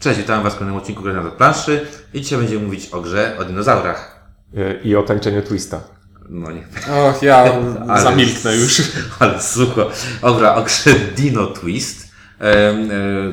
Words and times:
Cześć, 0.00 0.18
witam 0.18 0.42
Was 0.42 0.54
w 0.54 0.56
kolejnym 0.58 0.80
odcinku 0.80 1.02
Gry 1.02 1.12
na 1.12 1.22
planszy 1.30 1.86
i 2.14 2.20
dzisiaj 2.20 2.38
będziemy 2.38 2.64
mówić 2.64 2.88
o 2.88 3.00
grze 3.00 3.36
o 3.38 3.44
dinozaurach. 3.44 4.20
Y, 4.54 4.80
I 4.84 4.96
o 4.96 5.02
tańczeniu 5.02 5.42
twista. 5.42 5.80
No 6.28 6.50
nie, 6.50 6.64
Och, 7.10 7.22
ja 7.22 7.36
Ale- 7.88 8.02
zamilknę 8.10 8.56
już. 8.56 8.82
ale 9.18 9.42
sucho. 9.42 9.90
Dobra, 10.22 10.54
o 10.54 10.62
grze 10.62 10.94
Dino 11.16 11.46
Twist, 11.46 12.08
e, 12.40 12.74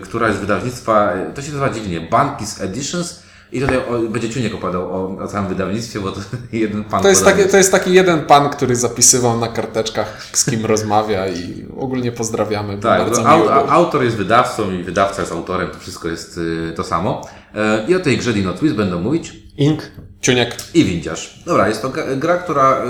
która 0.03 0.27
jest 0.27 0.39
z 0.39 0.41
wydawnictwa, 0.41 1.11
e, 1.13 1.33
to 1.33 1.41
się 1.41 1.47
nazywa 1.47 1.69
dziwnie, 1.69 2.01
Bankis 2.01 2.61
Editions 2.61 3.23
i 3.51 3.61
tutaj 3.61 3.77
o, 3.77 4.09
będzie 4.09 4.29
Ciuniek 4.29 4.55
opowiadał 4.55 4.93
o, 4.93 5.17
o 5.23 5.27
całym 5.27 5.47
wydawnictwie, 5.49 5.99
bo 5.99 6.11
to 6.11 6.19
jeden 6.51 6.83
pan 6.83 7.01
To 7.01 7.09
jest, 7.09 7.25
taki, 7.25 7.49
to 7.49 7.57
jest 7.57 7.71
taki 7.71 7.93
jeden 7.93 8.25
pan, 8.25 8.49
który 8.49 8.75
zapisywał 8.75 9.39
na 9.39 9.47
karteczkach, 9.47 10.27
z 10.33 10.45
kim 10.45 10.65
rozmawia 10.75 11.27
i 11.27 11.65
ogólnie 11.77 12.11
pozdrawiamy. 12.11 12.77
Tak, 12.77 13.01
bardzo 13.01 13.29
autor 13.69 14.03
jest 14.03 14.17
wydawcą 14.17 14.71
i 14.71 14.83
wydawca 14.83 15.21
jest 15.21 15.31
autorem, 15.31 15.69
to 15.69 15.79
wszystko 15.79 16.07
jest 16.07 16.37
y, 16.37 16.73
to 16.75 16.83
samo. 16.83 17.21
E, 17.55 17.85
I 17.87 17.95
o 17.95 17.99
tej 17.99 18.17
grze 18.17 18.33
Dino 18.33 18.53
Twist 18.53 18.75
będą 18.75 18.99
mówić 19.01 19.46
Ink. 19.57 19.91
Ciuniek. 20.21 20.55
i 20.73 20.85
windziarz. 20.85 21.43
Dobra, 21.45 21.67
jest 21.67 21.81
to 21.81 21.91
gra, 22.17 22.37
która 22.37 22.81
y, 22.83 22.87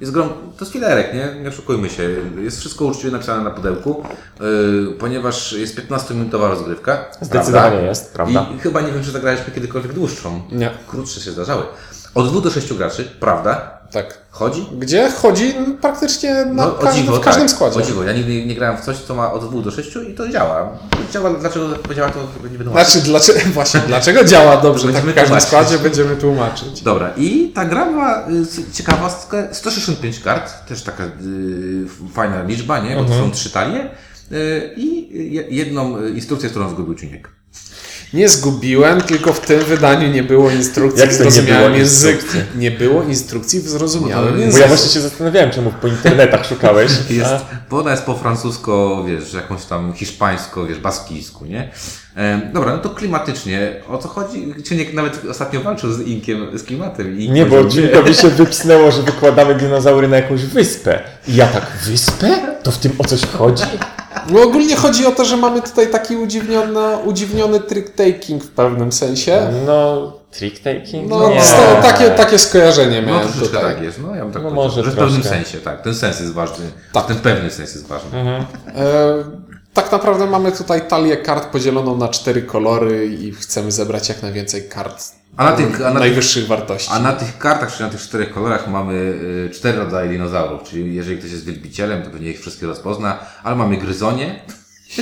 jest 0.00 0.12
grą, 0.12 0.28
to 0.28 0.56
jest 0.60 0.72
filerek, 0.72 1.14
nie? 1.14 1.42
Nie 1.42 1.48
oszukujmy 1.48 1.90
się. 1.90 2.08
Jest 2.42 2.60
wszystko 2.60 2.84
uczciwie 2.84 3.10
napisane 3.10 3.44
na 3.44 3.50
pudełku, 3.50 4.02
y, 4.40 4.92
ponieważ 4.98 5.52
jest 5.52 5.78
15-minutowa 5.78 6.48
rozgrywka. 6.48 7.04
Zdecydowanie 7.20 7.70
prawda? 7.70 7.88
jest, 7.88 8.12
prawda. 8.12 8.46
I 8.56 8.58
chyba 8.58 8.80
nie 8.80 8.92
wiem, 8.92 9.04
czy 9.04 9.10
zagraliśmy 9.10 9.52
kiedykolwiek 9.54 9.92
dłuższą. 9.92 10.42
Nie. 10.52 10.70
Krótsze 10.88 11.20
się 11.20 11.30
zdarzały. 11.30 11.62
Od 12.14 12.30
2 12.30 12.40
do 12.40 12.50
6 12.50 12.74
graczy, 12.74 13.04
prawda? 13.20 13.77
Tak. 13.92 14.18
Chodzi? 14.30 14.66
Gdzie 14.78 15.10
chodzi 15.10 15.54
praktycznie 15.80 16.44
na 16.44 16.66
No, 16.82 16.92
dziwo, 16.92 17.16
w 17.16 17.20
każdym 17.20 17.46
tak, 17.46 17.56
składzie. 17.56 17.78
O 17.78 17.82
dziwo. 17.82 18.04
Ja 18.04 18.12
nigdy 18.12 18.46
nie 18.46 18.54
grałem 18.54 18.76
w 18.76 18.80
coś, 18.80 18.96
co 18.96 19.14
ma 19.14 19.32
od 19.32 19.50
2 19.50 19.62
do 19.62 19.70
6 19.70 19.96
i 20.10 20.14
to 20.14 20.28
działa. 20.28 20.78
Działa, 21.12 21.30
dlaczego 21.30 21.66
działa, 21.94 22.10
to 22.10 22.18
nie 22.52 22.58
będę. 22.58 22.72
Znaczy, 22.72 23.00
dlaczego, 23.00 23.38
właśnie, 23.54 23.80
dlaczego 23.86 24.24
działa 24.24 24.56
dobrze 24.56 24.92
tak 24.92 25.02
w 25.02 25.06
każdym 25.06 25.24
tłumaczyć. 25.24 25.48
składzie, 25.48 25.78
będziemy 25.78 26.16
tłumaczyć. 26.16 26.82
Dobra, 26.82 27.10
i 27.16 27.52
ta 27.54 27.64
gra 27.64 27.90
ma 27.90 28.28
y, 28.28 28.72
ciekawostkę, 28.72 29.48
165 29.52 30.20
kart, 30.20 30.66
też 30.68 30.82
taka 30.82 31.04
y, 31.04 31.08
fajna 32.14 32.42
liczba, 32.42 32.78
nie? 32.78 32.96
Bo 32.96 33.04
to 33.04 33.14
są 33.14 33.30
trzy 33.30 33.50
talie 33.50 33.90
y, 34.32 34.74
i 34.76 35.08
je, 35.34 35.44
jedną 35.50 36.06
instrukcję, 36.06 36.50
którą 36.50 36.70
zgubił 36.70 36.94
Ciuniek. 36.94 37.37
Nie 38.12 38.28
zgubiłem, 38.28 39.00
tylko 39.00 39.32
w 39.32 39.40
tym 39.40 39.60
wydaniu 39.60 40.08
nie 40.12 40.22
było 40.22 40.50
instrukcji 40.50 41.00
Jak 41.00 41.08
w 41.08 41.12
nie 41.12 41.18
zrozumiałym 41.18 41.64
było 41.64 41.76
języku. 41.78 42.12
instrukcji? 42.14 42.42
Nie 42.56 42.70
było 42.70 43.02
instrukcji 43.02 43.60
w 43.60 43.68
zrozumiałym 43.68 44.28
Bo 44.30 44.36
Bo 44.36 44.40
języku. 44.40 44.62
ja 44.62 44.68
właśnie 44.68 44.90
się 44.92 45.00
zastanawiałem, 45.00 45.50
czemu 45.50 45.72
po 45.80 45.88
internetach 45.88 46.46
szukałeś. 46.46 46.92
Jest, 47.10 47.30
bo 47.70 47.78
ona 47.78 47.90
jest 47.90 48.02
po 48.02 48.14
francusko, 48.14 49.04
wiesz, 49.08 49.32
jakąś 49.32 49.64
tam 49.64 49.92
hiszpańsko, 49.92 50.66
wiesz, 50.66 50.78
baskijsku, 50.78 51.44
nie? 51.46 51.70
E, 52.16 52.50
dobra, 52.54 52.72
no 52.72 52.78
to 52.78 52.90
klimatycznie, 52.90 53.76
o 53.88 53.98
co 53.98 54.08
chodzi? 54.08 54.54
Ciuniek 54.64 54.92
nawet 54.94 55.24
ostatnio 55.30 55.60
walczył 55.60 55.92
z 55.92 56.00
Inkiem, 56.00 56.58
z 56.58 56.62
klimatem. 56.62 57.18
I 57.18 57.30
nie, 57.30 57.46
bo 57.46 57.64
Dźwiękowi 57.64 58.14
się 58.14 58.28
wypsnęło, 58.42 58.90
że 58.90 59.02
wykładamy 59.02 59.54
dinozaury 59.54 60.08
na 60.08 60.16
jakąś 60.16 60.42
wyspę. 60.44 61.00
I 61.28 61.36
ja 61.36 61.46
tak, 61.46 61.66
wyspę? 61.84 62.28
To 62.62 62.70
w 62.70 62.78
tym 62.78 62.92
o 62.98 63.04
coś 63.04 63.26
chodzi? 63.26 63.64
No 64.30 64.42
ogólnie 64.42 64.76
chodzi 64.76 65.06
o 65.06 65.10
to, 65.12 65.24
że 65.24 65.36
mamy 65.36 65.62
tutaj 65.62 65.90
taki 65.90 66.16
udziwniony, 66.16 66.96
udziwniony 67.04 67.60
trick-taking 67.60 68.40
w 68.40 68.48
pewnym 68.50 68.92
sensie. 68.92 69.50
No, 69.66 70.12
trick 70.30 70.58
taking? 70.62 71.08
No, 71.10 71.28
nie. 71.30 71.42
sto- 71.42 71.82
takie, 71.82 72.10
takie 72.10 72.38
skojarzenie 72.38 73.02
No 73.02 73.08
miałem 73.08 73.28
troszeczkę 73.28 73.56
tutaj. 73.56 73.74
tak 73.74 73.82
jest, 73.84 73.98
no 74.02 74.14
ja 74.14 74.24
bym 74.24 74.32
tak 74.32 74.42
No 74.42 74.50
może 74.50 74.84
że 74.84 74.90
w 74.90 74.96
pewnym 74.96 75.22
sensie, 75.24 75.58
tak, 75.58 75.82
ten 75.82 75.94
sens 75.94 76.20
jest 76.20 76.32
ważny, 76.32 76.66
Tak. 76.92 77.06
ten 77.06 77.16
pewny 77.16 77.50
sens 77.50 77.74
jest 77.74 77.86
ważny. 77.86 78.18
E, 78.18 78.44
tak 79.74 79.92
naprawdę 79.92 80.26
mamy 80.26 80.52
tutaj 80.52 80.88
talię 80.88 81.16
kart 81.16 81.46
podzieloną 81.46 81.96
na 81.96 82.08
cztery 82.08 82.42
kolory 82.42 83.06
i 83.06 83.32
chcemy 83.32 83.72
zebrać 83.72 84.08
jak 84.08 84.22
najwięcej 84.22 84.68
kart 84.68 85.02
A 85.36 85.44
na 85.44 85.52
tych- 85.52 85.86
a 85.86 85.90
na 85.90 86.00
najwyższych 86.00 86.46
wartości. 86.46 86.90
A 86.92 86.98
na 86.98 87.12
tych 87.12 87.38
kartach, 87.38 87.72
czyli 87.72 87.84
na 87.84 87.90
tych 87.90 88.00
czterech 88.00 88.34
kolorach 88.34 88.68
mamy 88.68 88.94
y, 88.94 89.50
cztery 89.54 89.78
rodzaje 89.78 90.10
dinozaurów, 90.10 90.62
czyli 90.62 90.94
jeżeli 90.94 91.18
ktoś 91.18 91.30
jest 91.30 91.44
wielbicielem, 91.44 92.02
to 92.02 92.10
pewnie 92.10 92.30
ich 92.30 92.40
wszystkie 92.40 92.66
rozpozna, 92.66 93.18
ale 93.42 93.56
mamy 93.56 93.76
gryzonie, 93.76 94.40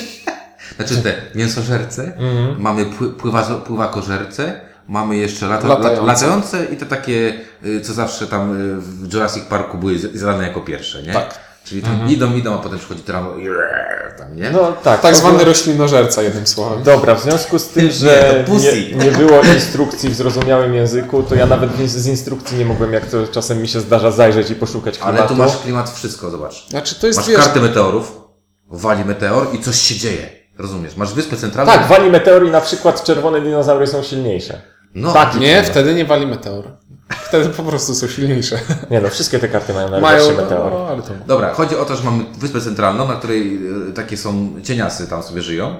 znaczy 0.76 0.96
te 1.02 1.14
mięsożerce, 1.34 2.02
Mhm. 2.16 2.60
mamy 2.62 2.86
pły, 2.86 3.10
pływa, 3.10 3.42
pływakożerce, 3.42 4.60
mamy 4.88 5.16
jeszcze 5.16 5.46
lata, 5.46 5.68
Latające. 5.68 6.02
latające. 6.06 6.64
i 6.64 6.76
te 6.76 6.86
takie, 6.86 7.34
y, 7.66 7.80
co 7.80 7.92
zawsze 7.92 8.26
tam 8.26 8.60
y, 8.60 8.76
w 8.80 9.12
Jurassic 9.14 9.44
Parku 9.44 9.78
były 9.78 9.98
z- 9.98 10.14
zrane 10.14 10.46
jako 10.48 10.60
pierwsze, 10.60 11.02
nie? 11.02 11.12
Tak. 11.12 11.38
Czyli 11.64 11.82
tam 11.82 12.08
idą, 12.10 12.34
idą, 12.36 12.54
a 12.54 12.58
potem 12.58 12.78
przychodzi 12.78 13.02
tram, 13.02 13.26
tam, 14.12 14.36
nie? 14.36 14.50
No 14.50 14.72
tak. 14.72 15.00
tak 15.00 15.16
zwany 15.16 15.34
ogólnie- 15.34 15.52
roślinożerca, 15.52 16.22
jednym 16.22 16.46
słowem. 16.46 16.82
Dobra, 16.82 17.14
w 17.14 17.22
związku 17.22 17.58
z 17.58 17.68
tym, 17.68 17.90
że 18.00 18.44
nie, 18.48 19.04
nie 19.04 19.10
było 19.10 19.40
instrukcji 19.54 20.08
w 20.08 20.14
zrozumiałym 20.14 20.74
języku, 20.74 21.22
to 21.22 21.34
ja 21.34 21.46
nawet 21.46 21.70
z 21.86 21.96
z 21.96 22.06
instrukcji 22.06 22.58
nie 22.58 22.64
mogłem, 22.64 22.92
jak 22.92 23.06
to 23.06 23.26
czasem 23.26 23.62
mi 23.62 23.68
się 23.68 23.80
zdarza, 23.80 24.10
zajrzeć 24.10 24.50
i 24.50 24.54
poszukać 24.54 24.98
klimatu. 24.98 25.18
Ale 25.18 25.28
tu 25.28 25.34
masz 25.34 25.56
klimat 25.56 25.90
wszystko, 25.90 26.30
zobacz. 26.30 26.68
Znaczy 26.68 26.94
to 27.00 27.06
jest, 27.06 27.18
Masz 27.18 27.28
wiesz, 27.28 27.38
kartę 27.38 27.60
meteorów, 27.60 28.20
wali 28.70 29.04
meteor 29.04 29.46
i 29.54 29.62
coś 29.62 29.76
się 29.80 29.94
dzieje. 29.94 30.28
Rozumiesz? 30.58 30.96
Masz 30.96 31.14
wyspę 31.14 31.36
centralną. 31.36 31.72
Tak, 31.72 31.86
wali 31.86 32.10
meteor 32.10 32.46
i 32.46 32.50
na 32.50 32.60
przykład 32.60 33.04
czerwone 33.04 33.40
dinozaury 33.40 33.86
są 33.86 34.02
silniejsze. 34.02 34.60
No, 34.94 35.12
Tak, 35.12 35.40
nie, 35.40 35.62
wtedy 35.62 35.94
nie 35.94 36.04
wali 36.04 36.26
meteor. 36.26 36.64
Wtedy 37.08 37.48
po 37.48 37.62
prostu 37.62 37.94
są 37.94 38.06
silniejsze. 38.08 38.58
Nie 38.90 39.00
no, 39.00 39.08
wszystkie 39.10 39.38
te 39.38 39.48
karty 39.48 39.74
mają 39.74 39.88
Mają, 39.90 40.00
najlepszy 40.02 40.42
meteor. 40.42 40.72
no, 40.72 40.88
ale 40.88 41.02
to... 41.02 41.08
Dobra, 41.26 41.54
chodzi 41.54 41.76
o 41.76 41.84
to, 41.84 41.96
że 41.96 42.04
mamy 42.04 42.24
wyspę 42.38 42.60
centralną, 42.60 43.08
na 43.08 43.14
której 43.14 43.60
e, 43.88 43.92
takie 43.92 44.16
są 44.16 44.54
cieniasy 44.64 45.06
tam 45.06 45.22
sobie 45.22 45.42
żyją. 45.42 45.76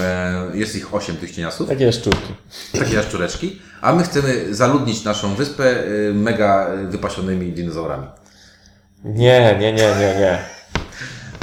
E, 0.00 0.32
Jest 0.54 0.76
ich 0.76 0.94
osiem 0.94 1.16
tych 1.16 1.30
cieniasów, 1.34 1.68
Takie 1.68 1.92
szczurki. 1.92 2.34
takie 2.78 2.94
jaszczureczki, 2.94 3.62
a 3.80 3.92
my 3.92 4.02
chcemy 4.02 4.54
zaludnić 4.54 5.04
naszą 5.04 5.34
wyspę 5.34 5.64
e, 5.64 6.12
mega 6.14 6.66
wypasionymi 6.88 7.52
dinozaurami. 7.52 8.06
Nie, 9.04 9.56
nie, 9.60 9.72
nie, 9.72 9.94
nie, 9.94 10.14
nie. 10.20 10.38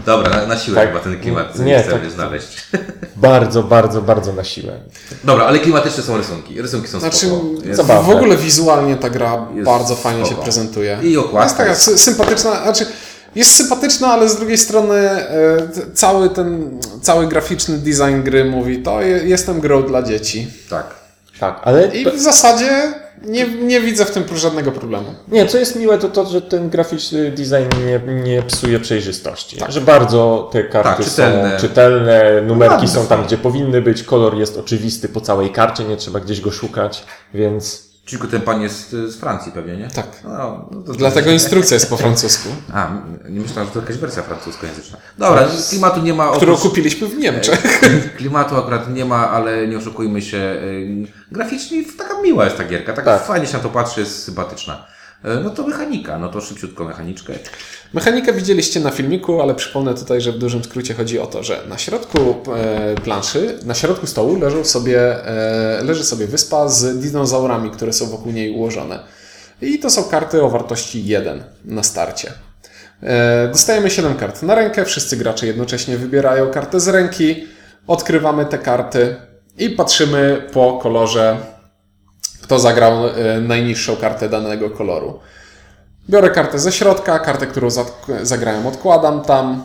Dobra, 0.06 0.30
na, 0.30 0.46
na 0.48 0.58
siłę 0.58 0.78
Tak. 0.78 0.88
chyba 0.88 1.00
ten 1.00 1.20
klimat 1.20 1.60
Nie, 1.60 1.66
nie, 1.66 1.84
chcemy 1.84 2.00
tak. 2.02 2.12
znaleźć. 2.12 2.68
Bardzo, 3.16 3.64
bardzo, 3.64 4.02
bardzo 4.02 4.34
na 4.34 4.44
siłę. 4.44 4.74
Dobra, 5.24 5.46
ale 5.46 5.60
klimatyczne 5.60 6.04
są 6.04 6.18
rysunki. 6.18 6.62
Rysunki 6.62 6.88
są 6.88 7.00
Znaczy, 7.00 7.18
spoko. 7.74 8.04
W 8.04 8.10
ogóle 8.10 8.38
wizualnie 8.38 8.96
ta 8.96 9.10
gra 9.10 9.48
Jest 9.56 9.66
bardzo 9.66 9.96
fajnie 9.96 10.26
spoko. 10.26 10.36
się 10.40 10.44
prezentuje. 10.44 10.98
I 11.04 11.18
okładka 11.18 11.44
Jest 11.44 11.58
taka 11.58 11.70
jest- 11.70 11.88
sy- 11.88 11.98
sympatyczna, 11.98 12.64
znaczy 12.64 12.86
jest 13.36 13.56
sympatyczna, 13.56 14.08
ale 14.08 14.30
z 14.30 14.36
drugiej 14.36 14.58
strony 14.58 14.96
e, 14.96 15.58
cały 15.94 16.30
ten, 16.30 16.80
cały 17.02 17.28
graficzny 17.28 17.78
design 17.78 18.22
gry 18.24 18.46
mówi, 18.46 18.84
to 18.84 19.02
je, 19.02 19.18
jestem 19.18 19.60
grą 19.60 19.84
dla 19.84 20.04
dzieci. 20.04 20.48
Tak. 20.70 20.86
Tak, 21.40 21.60
ale... 21.64 21.88
I 21.88 22.06
w 22.12 22.20
zasadzie 22.22 22.94
nie, 23.22 23.48
nie 23.48 23.82
widzę 23.82 24.06
w 24.06 24.12
tym 24.12 24.24
żadnego 24.38 24.72
problemu. 24.72 25.16
Nie, 25.28 25.46
co 25.46 25.58
jest 25.58 25.76
miłe, 25.76 25.98
to 25.98 26.10
to, 26.10 26.26
że 26.26 26.42
ten 26.42 26.70
graficzny 26.70 27.32
design 27.32 27.86
nie, 27.86 28.14
nie 28.24 28.44
psuje 28.44 28.80
przejrzystości. 28.80 29.58
Że 29.70 29.82
bardzo 29.82 30.50
te 30.52 30.64
karty 30.64 30.90
Tak, 30.90 31.06
czytelne. 31.06 31.52
są 31.52 31.68
czytelne, 31.68 32.42
numerki 32.42 32.88
są 32.88 33.02
są. 33.02 33.08
tam, 33.08 33.24
gdzie 33.26 33.38
powinny 33.38 33.82
być, 33.82 34.04
kolor 34.04 34.38
jest 34.38 34.58
oczywisty 34.58 35.10
po 35.10 35.22
całej 35.22 35.50
karcie, 35.50 35.84
nie 35.84 35.98
trzeba 35.98 36.20
gdzieś 36.20 36.42
go 36.42 36.52
szukać, 36.52 37.04
więc... 37.34 37.93
Czyli 38.06 38.28
ten 38.28 38.42
pan 38.42 38.62
jest 38.62 38.94
e, 38.94 39.08
z 39.08 39.16
Francji 39.16 39.52
pewnie, 39.52 39.78
nie? 39.78 39.88
Tak. 39.88 40.08
No, 40.24 40.70
no 40.72 40.82
to 40.82 40.94
Dlatego 40.94 41.32
instrukcja 41.32 41.74
jest 41.76 41.90
po 41.90 41.98
francusku, 41.98 42.50
A, 42.74 42.92
nie 43.30 43.40
myślałem, 43.42 43.68
że 43.68 43.74
to 43.74 43.80
jakaś 43.80 43.98
wersja 43.98 44.24
francuskojęzyczna. 44.24 44.98
Dobra, 45.18 45.48
klimatu 45.70 46.02
nie 46.02 46.14
ma. 46.14 46.32
którą 46.36 46.54
oprócz- 46.54 46.62
kupiliśmy 46.62 47.08
w 47.08 47.18
Niemczech. 47.18 47.82
Klimatu 48.18 48.58
akurat 48.58 48.94
nie 48.94 49.06
ma, 49.06 49.30
ale 49.30 49.68
nie 49.68 49.78
oszukujmy 49.78 50.22
się. 50.22 50.38
y, 50.38 51.08
Graficznie 51.32 51.84
taka 51.98 52.22
miła 52.22 52.46
jest 52.46 52.58
ta 52.58 52.64
gierka, 52.64 52.94
tak, 52.94 53.06
Tak. 53.06 53.26
fajnie 53.26 53.48
się 53.48 53.54
na 53.58 53.64
to 53.64 53.70
patrzy, 53.70 54.00
jest 54.00 54.24
sympatyczna. 54.24 54.86
Y, 55.26 55.44
No 55.44 55.50
to 55.50 55.68
mechanika, 55.68 56.20
no 56.20 56.30
to 56.30 56.42
szybciutko 56.42 56.84
mechaniczkę. 56.84 57.34
Mechanikę 57.94 58.34
widzieliście 58.34 58.80
na 58.80 58.92
filmiku, 58.92 59.42
ale 59.42 59.56
przypomnę 59.56 59.94
tutaj, 59.94 60.22
że 60.22 60.32
w 60.32 60.38
dużym 60.38 60.64
skrócie 60.64 60.94
chodzi 60.94 61.20
o 61.20 61.28
to, 61.28 61.44
że 61.44 61.64
na 61.70 61.78
środku 61.78 62.20
e, 62.56 62.96
planszy, 62.96 63.60
na 63.66 63.74
środku 63.74 64.08
stołu 64.08 64.40
leżą 64.40 64.66
sobie, 64.66 65.28
e, 65.28 65.84
leży 65.84 66.04
sobie 66.04 66.28
wyspa 66.28 66.68
z 66.68 67.00
dinozaurami, 67.00 67.72
które 67.72 67.94
są 67.94 68.06
wokół 68.06 68.32
niej 68.32 68.52
ułożone. 68.52 69.00
I 69.62 69.80
to 69.80 69.90
są 69.90 70.04
karty 70.04 70.44
o 70.44 70.50
wartości 70.50 71.06
1 71.06 71.44
na 71.66 71.84
starcie. 71.84 72.32
E, 73.04 73.48
dostajemy 73.48 73.90
7 73.90 74.16
kart 74.16 74.44
na 74.44 74.56
rękę, 74.56 74.86
wszyscy 74.86 75.18
gracze 75.18 75.48
jednocześnie 75.48 75.98
wybierają 75.98 76.52
kartę 76.52 76.80
z 76.80 76.88
ręki, 76.88 77.48
odkrywamy 77.88 78.46
te 78.46 78.58
karty 78.58 79.16
i 79.58 79.70
patrzymy 79.70 80.48
po 80.54 80.80
kolorze, 80.84 81.38
kto 82.44 82.60
zagrał 82.60 83.08
e, 83.08 83.12
najniższą 83.42 83.96
kartę 83.96 84.30
danego 84.30 84.70
koloru. 84.70 85.20
Biorę 86.10 86.30
kartę 86.30 86.60
ze 86.60 86.72
środka, 86.72 87.20
kartę, 87.20 87.48
którą 87.48 87.70
za- 87.70 87.86
zagrałem, 88.22 88.68
odkładam 88.68 89.22
tam 89.22 89.64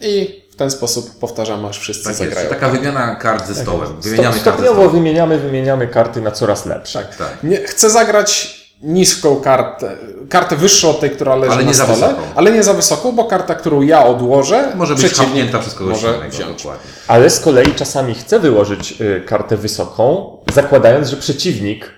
i 0.00 0.42
w 0.52 0.56
ten 0.56 0.70
sposób 0.70 1.18
powtarzam, 1.18 1.64
aż 1.66 1.78
wszyscy 1.78 2.04
Tak 2.04 2.10
jest. 2.10 2.24
zagrają. 2.24 2.48
Taka 2.48 2.68
wymiana 2.68 3.14
kart 3.14 3.46
ze 3.46 3.54
stołem. 3.54 3.86
Stop, 3.88 4.00
Wymieniamy 4.04 4.38
stopniowo 4.38 4.72
stołem. 4.74 4.90
wymieniamy, 4.90 5.38
wymieniamy 5.38 5.88
karty 5.88 6.20
na 6.20 6.30
coraz 6.30 6.66
lepsze. 6.66 7.06
Tak. 7.18 7.36
Nie, 7.42 7.56
chcę 7.56 7.90
zagrać 7.90 8.56
niską 8.82 9.36
kartę, 9.36 9.96
kartę 10.28 10.56
wyższą 10.56 10.90
od 10.90 11.00
tej, 11.00 11.10
która 11.10 11.36
leży 11.36 11.52
Ale 11.52 11.62
na 11.62 11.68
nie 11.68 11.74
za 11.74 11.84
stole, 11.84 11.98
wysoką. 11.98 12.22
ale 12.34 12.50
nie 12.52 12.62
za 12.62 12.74
wysoką, 12.74 13.12
bo 13.12 13.24
karta, 13.24 13.54
którą 13.54 13.82
ja 13.82 14.06
odłożę, 14.06 14.72
Może 14.74 14.94
być 14.94 15.14
chapnięta 15.14 15.58
przez 15.58 15.74
kogoś 15.74 15.92
może 15.94 16.08
innego. 16.16 16.30
wziąć. 16.30 16.62
Dokładnie. 16.62 16.90
Ale 17.08 17.30
z 17.30 17.40
kolei 17.40 17.74
czasami 17.74 18.14
chcę 18.14 18.40
wyłożyć 18.40 19.00
y, 19.00 19.22
kartę 19.26 19.56
wysoką, 19.56 20.36
zakładając, 20.54 21.08
że 21.08 21.16
przeciwnik 21.16 21.90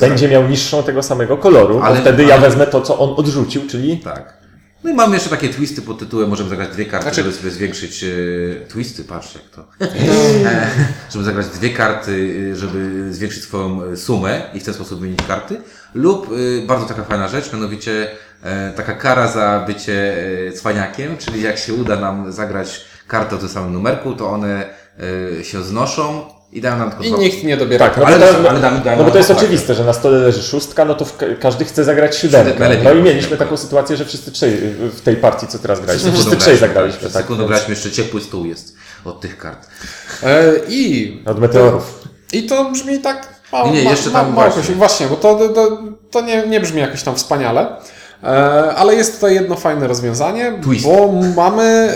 będzie 0.00 0.28
miał 0.28 0.48
niższą 0.48 0.82
tego 0.82 1.02
samego 1.02 1.36
koloru, 1.36 1.80
Ale- 1.82 2.00
wtedy 2.00 2.24
ja 2.24 2.34
ale- 2.34 2.42
wezmę 2.48 2.66
to, 2.66 2.80
co 2.80 2.98
on 2.98 3.14
odrzucił, 3.16 3.66
czyli 3.68 3.98
Tak. 3.98 4.42
No 4.84 4.90
i 4.90 4.94
mamy 4.94 5.14
jeszcze 5.16 5.30
takie 5.30 5.48
twisty 5.48 5.82
pod 5.82 5.98
tytułem, 5.98 6.28
możemy 6.28 6.50
zagrać 6.50 6.68
dwie 6.68 6.84
karty, 6.84 7.02
Znaczy- 7.04 7.22
żeby 7.22 7.34
sobie 7.34 7.50
zwiększyć... 7.50 8.04
E, 8.04 8.66
twisty, 8.68 9.04
patrz 9.04 9.34
jak 9.34 9.42
to. 9.44 9.64
E, 10.46 10.70
żeby 11.12 11.24
zagrać 11.24 11.46
dwie 11.46 11.70
karty, 11.70 12.34
e, 12.52 12.56
żeby 12.56 13.06
zwiększyć 13.14 13.42
swoją 13.42 13.96
sumę 13.96 14.42
i 14.54 14.60
w 14.60 14.64
ten 14.64 14.74
sposób 14.74 14.98
wymienić 15.00 15.22
karty. 15.28 15.60
Lub 15.94 16.26
e, 16.62 16.66
bardzo 16.66 16.86
taka 16.86 17.04
fajna 17.04 17.28
rzecz, 17.28 17.52
mianowicie 17.52 18.06
e, 18.42 18.72
taka 18.76 18.92
kara 18.94 19.28
za 19.28 19.64
bycie 19.66 20.16
e, 20.48 20.52
cwaniakiem, 20.52 21.16
czyli 21.16 21.42
jak 21.42 21.58
się 21.58 21.74
uda 21.74 21.96
nam 21.96 22.32
zagrać 22.32 22.84
kartę 23.08 23.36
o 23.36 23.38
tym 23.38 23.48
samym 23.48 23.72
numerku, 23.72 24.12
to 24.14 24.30
one 24.30 24.64
e, 25.40 25.44
się 25.44 25.62
znoszą 25.62 26.24
i 26.52 26.60
dają 26.60 26.78
nam 26.78 26.90
tylko 26.90 27.04
I 27.04 27.10
dwa- 27.10 27.18
nikt 27.18 27.44
nie 27.44 27.56
dobiera. 27.56 27.88
Tak, 27.88 27.96
no, 27.96 28.06
Ale 28.06 28.18
bo, 28.18 28.50
ale 28.50 28.60
damy- 28.60 28.80
damy 28.84 28.96
no 28.96 29.04
bo 29.04 29.10
to 29.10 29.18
jest 29.18 29.30
oczywiste, 29.30 29.74
że 29.74 29.84
na 29.84 29.92
stole 29.92 30.18
leży 30.18 30.42
szóstka, 30.42 30.84
no 30.84 30.94
to 30.94 31.06
każdy 31.40 31.64
chce 31.64 31.84
zagrać 31.84 32.16
siódemkę. 32.16 32.68
No 32.84 32.92
i 32.92 33.02
mieliśmy 33.02 33.36
taką 33.36 33.56
sytuację, 33.56 33.96
że 33.96 34.04
wszyscy 34.04 34.32
trzej 34.32 34.56
w 34.80 35.00
tej 35.00 35.16
partii, 35.16 35.46
co 35.46 35.58
teraz 35.58 35.80
graliśmy, 35.80 36.12
wszyscy 36.12 36.30
trzej 36.30 36.38
graliśmy, 36.38 36.66
zagraliśmy. 36.68 36.98
Przez 37.00 37.12
Tak, 37.12 37.22
sekundę 37.22 37.40
więc- 37.42 37.50
graliśmy, 37.50 37.74
jeszcze 37.74 37.90
ciepły 37.90 38.20
stół 38.20 38.46
jest 38.46 38.74
od 39.04 39.20
tych 39.20 39.38
kart. 39.38 39.66
E, 40.22 40.52
I 40.68 41.22
Od 41.26 41.38
meteorów. 41.40 41.98
I 42.32 42.42
to 42.46 42.64
brzmi 42.70 42.98
tak 42.98 43.28
mało, 43.52 43.66
Nie, 43.66 43.72
nie, 43.78 43.84
ma- 43.84 43.90
jeszcze 43.90 44.10
ma- 44.10 44.20
tam 44.20 44.32
mało 44.34 44.50
właśnie. 44.50 44.62
się- 44.62 44.74
właśnie, 44.74 45.06
bo 45.06 45.16
to, 45.16 45.48
to, 45.48 45.78
to 46.10 46.20
nie, 46.20 46.46
nie 46.46 46.60
brzmi 46.60 46.80
jakoś 46.80 47.02
tam 47.02 47.14
wspaniale, 47.16 47.76
e, 48.22 48.26
ale 48.74 48.94
jest 48.94 49.14
tutaj 49.14 49.34
jedno 49.34 49.56
fajne 49.56 49.86
rozwiązanie, 49.88 50.52
Twist. 50.64 50.84
bo 50.84 51.12
mamy, 51.36 51.92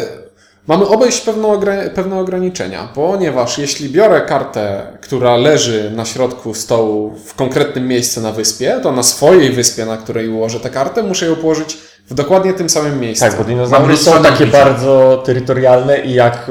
mamy 0.67 0.87
obejść 0.87 1.21
pewne, 1.21 1.91
pewne 1.95 2.19
ograniczenia, 2.19 2.89
ponieważ 2.95 3.59
jeśli 3.59 3.89
biorę 3.89 4.21
kartę, 4.21 4.87
która 5.01 5.37
leży 5.37 5.91
na 5.91 6.05
środku 6.05 6.55
stołu 6.55 7.15
w 7.27 7.35
konkretnym 7.35 7.89
miejscu 7.89 8.21
na 8.21 8.33
wyspie, 8.33 8.81
to 8.83 8.93
na 8.93 9.03
swojej 9.03 9.53
wyspie, 9.53 9.87
na 9.87 9.97
której 9.97 10.29
ułożę 10.29 10.61
tę 10.61 10.71
kartę, 10.71 11.03
muszę 11.03 11.27
ją 11.27 11.37
położyć 11.37 11.79
w 12.11 12.15
dokładnie 12.15 12.53
tym 12.53 12.71
samym 12.71 13.01
miejscu. 13.01 13.25
Tak, 13.25 13.37
bo 13.39 13.45
dinozaury 13.45 13.97
są 13.97 14.23
takie 14.23 14.47
bardzo 14.47 15.23
terytorialne 15.27 15.99
i 15.99 16.15
jak 16.15 16.51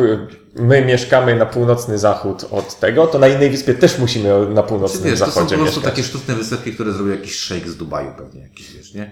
my 0.56 0.86
mieszkamy 0.86 1.36
na 1.36 1.46
północny 1.46 1.98
zachód 1.98 2.46
od 2.52 2.80
tego, 2.80 3.08
to 3.08 3.20
na 3.20 3.28
innej 3.28 3.50
wyspie 3.50 3.74
też 3.74 4.00
musimy 4.00 4.50
na 4.50 4.64
północnym 4.64 5.04
wiesz, 5.04 5.20
to 5.20 5.26
są 5.26 5.26
po 5.26 5.32
zachodzie 5.32 5.58
prostu 5.58 5.80
mieszkać. 5.80 5.94
takie 5.94 6.04
sztuczne 6.04 6.36
wysepki, 6.36 6.74
które 6.74 6.92
zrobił 6.92 7.14
jakiś 7.14 7.36
szejk 7.36 7.68
z 7.68 7.78
Dubaju 7.78 8.12
pewnie 8.18 8.42
jakiś, 8.42 8.72
wiesz, 8.72 8.94
nie? 8.94 9.12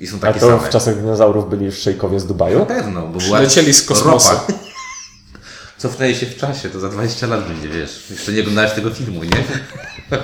I 0.00 0.06
są 0.06 0.16
A 0.16 0.20
takie 0.20 0.40
to 0.40 0.46
same. 0.46 0.58
w 0.58 0.68
czasach 0.68 0.96
dinozaurów 0.96 1.50
byli 1.50 1.66
już 1.66 1.78
szejkowie 1.78 2.20
z 2.20 2.22
Na 2.22 2.28
Dubaju? 2.28 2.66
pewno, 2.66 3.00
bo 3.02 3.06
była 3.08 3.20
Przylecieli 3.20 3.74
z 3.74 3.82
kosmosu. 3.82 4.30
ropa. 4.32 4.52
Cofnęli 5.82 6.14
się 6.14 6.26
w 6.26 6.36
czasie, 6.36 6.68
to 6.68 6.80
za 6.80 6.88
20 6.88 7.26
lat 7.26 7.48
będzie, 7.48 7.68
wiesz. 7.68 8.10
Jeszcze 8.10 8.32
nie 8.32 8.40
oglądałeś 8.40 8.72
tego 8.72 8.90
filmu, 8.90 9.24
nie? 9.24 9.30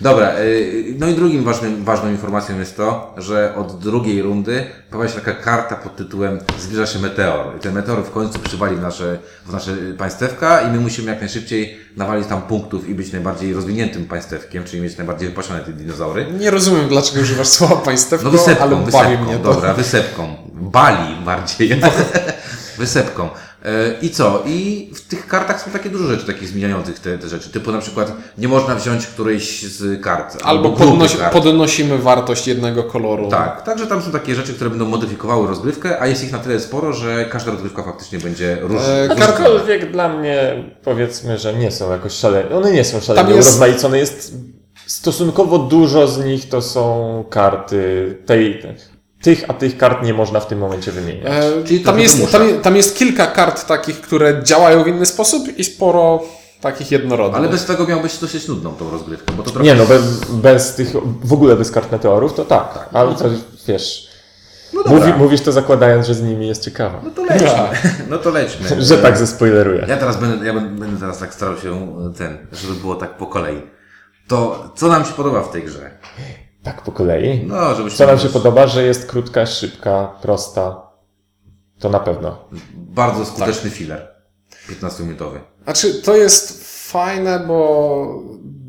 Dobra, 0.00 0.38
y, 0.38 0.94
no 0.98 1.08
i 1.08 1.14
drugim 1.14 1.44
ważnym, 1.44 1.84
ważną 1.84 2.10
informacją 2.10 2.58
jest 2.58 2.76
to, 2.76 3.14
że 3.16 3.54
od 3.56 3.78
drugiej 3.78 4.22
rundy 4.22 4.64
pojawia 4.90 5.08
się 5.08 5.20
taka 5.20 5.32
karta 5.32 5.76
pod 5.76 5.96
tytułem 5.96 6.38
Zbliża 6.58 6.86
się 6.86 6.98
meteor. 6.98 7.56
I 7.56 7.60
ten 7.60 7.74
meteor 7.74 8.04
w 8.04 8.10
końcu 8.10 8.38
przywali 8.38 8.76
w 8.76 8.80
nasze, 8.80 9.18
w 9.46 9.52
nasze 9.52 9.76
państewka 9.98 10.60
i 10.60 10.72
my 10.72 10.80
musimy 10.80 11.10
jak 11.10 11.20
najszybciej 11.20 11.78
nawalić 11.96 12.26
tam 12.28 12.42
punktów 12.42 12.88
i 12.88 12.94
być 12.94 13.12
najbardziej 13.12 13.52
rozwiniętym 13.52 14.04
państewkiem, 14.04 14.64
czyli 14.64 14.82
mieć 14.82 14.96
najbardziej 14.96 15.28
wypasione 15.28 15.60
te 15.60 15.72
dinozaury. 15.72 16.26
Nie 16.38 16.50
rozumiem, 16.50 16.88
dlaczego 16.88 17.20
używasz 17.20 17.48
słowa 17.48 17.76
państewko, 17.76 18.24
No 18.24 18.30
wysepką, 18.30 18.64
ale 18.64 18.76
bawi 18.76 18.84
wysepką, 18.86 19.24
mnie 19.24 19.38
to. 19.38 19.54
dobra, 19.54 19.74
wysepką. 19.74 20.36
Bali 20.52 21.24
bardziej. 21.24 21.80
wysepką. 22.78 23.28
E, 23.64 23.94
I 24.02 24.10
co? 24.10 24.42
I 24.46 24.90
w 24.94 25.00
tych 25.00 25.26
kartach 25.26 25.62
są 25.62 25.70
takie 25.70 25.90
dużo 25.90 26.04
rzeczy 26.06 26.26
takich 26.26 26.48
zmieniających 26.48 26.98
te, 26.98 27.18
te 27.18 27.28
rzeczy. 27.28 27.50
Typu 27.50 27.72
na 27.72 27.78
przykład 27.78 28.12
nie 28.38 28.48
można 28.48 28.74
wziąć 28.74 29.06
którejś 29.06 29.62
z 29.62 30.02
kart. 30.02 30.36
Albo 30.42 30.68
grupy 30.68 30.84
podnosi, 30.84 31.18
kart. 31.18 31.32
podnosimy 31.32 31.98
wartość 31.98 32.48
jednego 32.48 32.82
koloru. 32.82 33.28
Tak, 33.28 33.62
także 33.62 33.86
tam 33.86 34.02
są 34.02 34.10
takie 34.12 34.34
rzeczy, 34.34 34.54
które 34.54 34.70
będą 34.70 34.86
modyfikowały 34.86 35.46
rozgrywkę, 35.48 36.00
a 36.00 36.06
jest 36.06 36.24
ich 36.24 36.32
na 36.32 36.38
tyle 36.38 36.60
sporo, 36.60 36.92
że 36.92 37.24
każda 37.24 37.52
rozgrywka 37.52 37.82
faktycznie 37.82 38.18
będzie 38.18 38.58
różna. 38.60 38.88
E. 38.88 39.10
Aczkolwiek 39.28 39.92
dla 39.92 40.08
mnie 40.08 40.64
powiedzmy, 40.84 41.38
że 41.38 41.54
nie 41.54 41.70
są 41.70 41.90
jakoś 41.92 42.12
szalenie. 42.12 42.50
One 42.56 42.72
nie 42.72 42.84
są 42.84 43.00
szalenie 43.00 43.34
jest- 43.34 43.48
urozmaicone. 43.48 43.98
Jest 43.98 44.34
stosunkowo 44.86 45.58
dużo 45.58 46.08
z 46.08 46.24
nich 46.24 46.48
to 46.48 46.62
są 46.62 47.24
karty 47.30 48.16
tej, 48.26 48.62
tych, 49.22 49.44
a 49.48 49.54
tych 49.54 49.76
kart 49.76 50.02
nie 50.02 50.14
można 50.14 50.40
w 50.40 50.46
tym 50.46 50.58
momencie 50.58 50.92
wymieniać. 50.92 51.32
E, 51.32 51.64
Czyli 51.64 51.80
tam, 51.80 52.00
jest, 52.00 52.32
tam, 52.32 52.60
tam 52.62 52.76
jest 52.76 52.96
kilka 52.96 53.26
kart 53.26 53.66
takich, 53.66 54.00
które 54.00 54.40
działają 54.44 54.84
w 54.84 54.88
inny 54.88 55.06
sposób 55.06 55.58
i 55.58 55.64
sporo 55.64 56.22
takich 56.60 56.90
jednorodnych. 56.90 57.38
Ale 57.38 57.48
bez 57.48 57.64
tego 57.64 57.86
miałbyś 57.86 58.18
dosyć 58.18 58.48
nudną 58.48 58.72
tą 58.72 58.90
rozgrywkę, 58.90 59.32
bo 59.36 59.42
to 59.42 59.50
trochę... 59.50 59.64
Nie 59.64 59.74
no, 59.74 59.86
bez, 59.86 60.02
bez 60.30 60.74
tych, 60.74 60.88
w 61.24 61.32
ogóle 61.32 61.56
bez 61.56 61.70
kart 61.70 61.92
meteorów, 61.92 62.34
to 62.34 62.44
tak. 62.44 62.88
Ale 62.92 63.14
to 63.14 63.24
wiesz, 63.68 64.10
no 64.72 64.82
mówi, 64.86 65.12
mówisz 65.18 65.40
to 65.40 65.52
zakładając, 65.52 66.06
że 66.06 66.14
z 66.14 66.22
nimi 66.22 66.48
jest 66.48 66.64
ciekawa. 66.64 67.00
No 67.04 67.10
to 67.10 67.24
lećmy. 67.24 67.48
No 68.08 68.18
to 68.18 68.30
lećmy. 68.30 68.82
Że 68.82 68.98
tak 68.98 69.16
zespoileruję. 69.18 69.84
Ja 69.88 69.96
teraz 69.96 70.16
będę, 70.16 70.46
ja 70.46 70.54
będę 70.54 70.80
będę 70.80 71.00
teraz 71.00 71.18
tak 71.18 71.34
starał 71.34 71.58
się 71.58 71.72
e, 71.72 72.18
ten, 72.18 72.38
żeby 72.52 72.74
było 72.74 72.94
tak 72.94 73.16
po 73.16 73.26
kolei. 73.26 73.62
To 74.28 74.70
co 74.76 74.88
nam 74.88 75.04
się 75.04 75.12
podoba 75.12 75.42
w 75.42 75.50
tej 75.52 75.62
grze? 75.62 75.90
Tak 76.62 76.82
po 76.82 76.92
kolei. 76.92 77.44
No, 77.46 77.74
żebyśmy... 77.74 77.98
Co 77.98 78.06
nam 78.06 78.18
się 78.18 78.28
podoba, 78.28 78.66
że 78.66 78.84
jest 78.84 79.06
krótka, 79.06 79.46
szybka, 79.46 80.12
prosta. 80.22 80.82
To 81.78 81.88
na 81.88 82.00
pewno. 82.00 82.38
Bardzo 82.74 83.24
skuteczny 83.26 83.70
filler. 83.70 84.08
15-minutowy. 84.68 85.38
Znaczy, 85.64 85.94
to 85.94 86.16
jest 86.16 86.64
fajne, 86.90 87.40
bo 87.48 88.06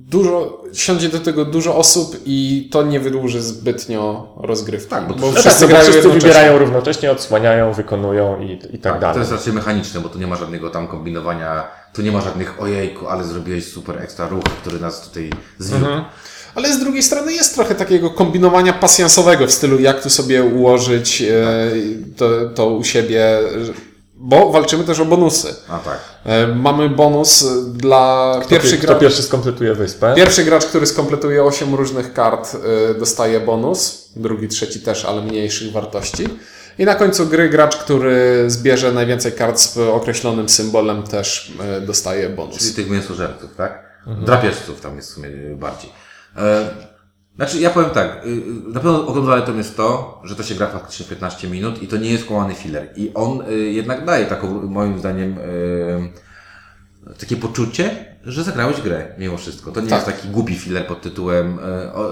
dużo, 0.08 0.64
siądzie 0.74 1.10
do 1.10 1.20
tego 1.20 1.46
dużo 1.46 1.76
osób 1.78 2.16
i 2.26 2.70
to 2.72 2.84
nie 2.84 3.00
wydłuży 3.00 3.42
zbytnio 3.42 4.34
rozgrywki. 4.38 4.90
Tak, 4.90 5.08
bo 5.08 5.14
to- 5.14 5.20
bo 5.20 5.28
No 5.28 5.34
wszyscy 5.34 5.50
tak, 5.50 5.62
no 5.62 5.68
bo 5.68 5.68
grają 5.68 5.84
wszyscy 5.84 5.98
jednocześnie. 6.08 6.30
wybierają 6.34 6.58
równocześnie, 6.60 7.12
odsłaniają, 7.12 7.74
wykonują 7.74 8.40
i, 8.42 8.52
i 8.76 8.80
tak, 8.80 8.94
To 8.94 9.00
dalej. 9.00 9.20
jest 9.20 9.32
raczej 9.32 9.54
mechaniczne, 9.54 10.00
bo 10.00 10.10
tu 10.10 10.20
nie 10.20 10.28
ma 10.28 10.36
żadnego 10.36 10.70
tam 10.70 10.88
kombinowania, 10.88 11.64
tu 11.94 12.02
nie 12.02 12.12
ma 12.12 12.22
żadnych 12.22 12.62
ojejku, 12.62 13.08
ale 13.08 13.24
zrobiłeś 13.24 13.72
super 13.74 14.02
ekstra 14.02 14.28
ruch, 14.28 14.44
który 14.44 14.80
nas 14.80 15.02
tutaj 15.10 15.30
zwiódł. 15.58 15.86
Ale 16.56 16.74
z 16.74 16.80
drugiej 16.80 17.04
strony 17.04 17.34
jest 17.34 17.56
trochę 17.56 17.76
takiego 17.76 18.10
kombinowania 18.10 18.74
pasjansowego 18.74 19.48
w 19.48 19.52
stylu, 19.52 19.80
jak 19.80 20.04
tu 20.04 20.10
sobie 20.10 20.44
ułożyć 20.44 21.22
e, 21.22 21.32
to, 22.18 22.30
to 22.56 22.68
u 22.70 22.84
siebie, 22.84 23.40
bo 24.16 24.52
walczymy 24.52 24.84
też 24.84 25.00
o 25.00 25.06
bonusy. 25.06 25.56
A 25.70 25.80
tak. 25.80 26.00
E, 26.26 26.48
mamy 26.48 26.90
bonus 26.90 27.46
dla 27.74 28.36
Kto, 28.40 28.50
pierwszy 28.50 28.78
kto 28.78 28.88
gracz. 28.88 29.00
pierwszy 29.00 29.24
skompletuje 29.24 29.74
wyspę? 29.74 30.14
Pierwszy 30.16 30.44
gracz, 30.44 30.66
który 30.66 30.86
skompletuje 30.88 31.44
8 31.44 31.76
różnych 31.76 32.14
kart, 32.14 32.58
y, 32.92 33.00
dostaje 33.00 33.40
bonus. 33.40 34.10
Drugi, 34.16 34.48
trzeci 34.48 34.80
też, 34.80 35.06
ale 35.06 35.22
mniejszych 35.22 35.72
wartości. 35.72 36.28
I 36.80 36.86
na 36.86 36.96
końcu 36.96 37.28
gry 37.28 37.50
gracz, 37.50 37.78
który 37.78 38.44
zbierze 38.48 38.92
najwięcej 38.92 39.32
kart 39.32 39.60
z 39.60 39.78
określonym 39.78 40.50
symbolem, 40.50 41.04
też 41.04 41.52
dostaje 41.88 42.30
bonus. 42.30 42.58
Czyli 42.58 42.74
tych 42.74 42.90
mięsożerców, 42.90 43.56
tak? 43.58 43.84
Drapieżców 44.26 44.82
tam 44.82 44.96
jest 44.96 45.12
w 45.12 45.14
sumie 45.14 45.30
bardziej. 45.56 45.92
E, 46.38 46.70
znaczy, 47.36 47.60
ja 47.60 47.70
powiem 47.70 47.90
tak, 47.90 48.26
y, 48.26 48.30
y, 48.30 48.44
na 48.74 48.80
pewno 48.80 49.26
zaletą 49.26 49.58
jest 49.58 49.78
to, 49.78 50.22
że 50.24 50.36
to 50.36 50.44
się 50.44 50.56
gra 50.56 50.68
faktycznie 50.68 51.06
15 51.06 51.48
minut 51.50 51.84
i 51.84 51.88
to 51.88 51.98
nie 51.98 52.12
jest 52.12 52.26
kłamany 52.26 52.54
filler. 52.56 52.90
I 52.96 53.12
on 53.14 53.42
y, 53.50 53.54
jednak 53.58 54.06
daje 54.06 54.26
taką, 54.26 54.48
moim 54.68 55.00
zdaniem, 55.00 55.36
takie 57.20 57.36
poczucie, 57.36 58.06
że 58.24 58.44
zagrałeś 58.44 58.82
grę 58.82 59.08
mimo 59.18 59.38
wszystko. 59.38 59.72
To 59.72 59.82
nie 59.82 59.88
Tak. 59.90 60.08
jest 60.08 60.18
taki 60.18 60.28
głupi 60.30 60.56
filler 60.56 60.88
pod 60.88 61.02
tytułem, 61.02 61.60
y, 61.60 61.94
o, 61.94 62.10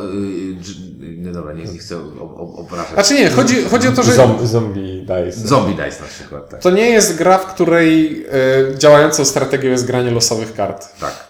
nie 1.18 1.32
dobra, 1.32 1.54
nie, 1.54 1.64
nie 1.64 1.80
chcę 1.80 1.98
ob- 1.98 2.22
ob- 2.22 2.60
obrażać. 2.60 2.94
Znaczy 2.94 3.14
nie, 3.14 3.30
chodzi, 3.30 3.64
chodzi 3.64 3.88
o 3.88 3.92
to, 3.92 4.04
że 4.04 4.14
Zom, 4.14 4.48
zombie 4.48 5.02
dice. 5.06 5.48
Zombie 5.48 5.76
Dice 5.76 6.02
na 6.02 6.08
przykład, 6.08 6.50
tak. 6.50 6.62
to 6.62 6.72
nie 6.72 6.90
jest 6.90 7.18
gra, 7.18 7.38
w 7.38 7.54
której 7.54 8.26
y, 8.74 8.78
działającą 8.78 9.26
strategią 9.26 9.70
jest 9.70 9.86
granie 9.88 10.12
losowych 10.12 10.54
kart. 10.54 11.00
Tak. 11.00 11.29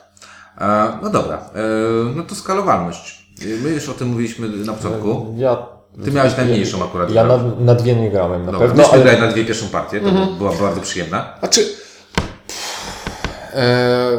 No 1.01 1.09
dobra, 1.09 1.37
e, 1.55 1.61
no 2.15 2.23
to 2.23 2.35
skalowalność. 2.35 3.25
My 3.63 3.69
już 3.69 3.89
o 3.89 3.93
tym 3.93 4.07
mówiliśmy 4.07 4.49
na 4.49 4.73
początku. 4.73 5.35
Ja, 5.37 5.57
Ty 6.05 6.11
miałeś 6.11 6.37
najmniejszą 6.37 6.83
akurat. 6.83 7.11
ja 7.11 7.23
na, 7.23 7.39
na 7.59 7.75
dwie 7.75 7.95
nie 7.95 8.11
grałem 8.11 8.45
na 8.45 8.51
Dobra, 8.51 8.67
pewno, 8.67 8.83
myśmy 8.83 8.93
ale 8.93 9.03
grali 9.03 9.21
na 9.21 9.27
dwie 9.27 9.45
pierwszą 9.45 9.67
partię, 9.67 9.99
to 9.99 10.11
była 10.37 10.51
bardzo 10.51 10.81
przyjemna. 10.81 11.33
Znaczy, 11.39 11.67
e, 13.53 14.09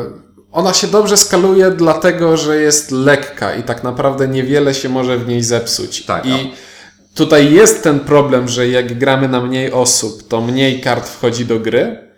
ona 0.52 0.73
się 0.75 0.87
dobrze 0.87 1.16
skaluje, 1.16 1.70
dlatego 1.70 2.37
że 2.37 2.56
jest 2.56 2.90
lekka 2.90 3.54
i 3.54 3.62
tak 3.62 3.85
naprawdę 3.85 4.28
niewiele 4.28 4.75
się 4.75 4.88
może 4.88 5.18
w 5.18 5.28
niej 5.28 5.42
zepsuć. 5.42 6.04
Tak, 6.04 6.26
I 6.26 6.52
tutaj 7.14 7.52
jest 7.52 7.82
ten 7.82 8.00
problem, 8.00 8.49
że 8.49 8.68
jak 8.68 8.99
gramy 8.99 9.28
na 9.28 9.40
mniej 9.40 9.73
osób, 9.73 10.28
to 10.28 10.40
mniej 10.40 10.80
kart 10.80 11.09
wchodzi 11.09 11.47
do 11.47 11.61
gry. 11.61 12.10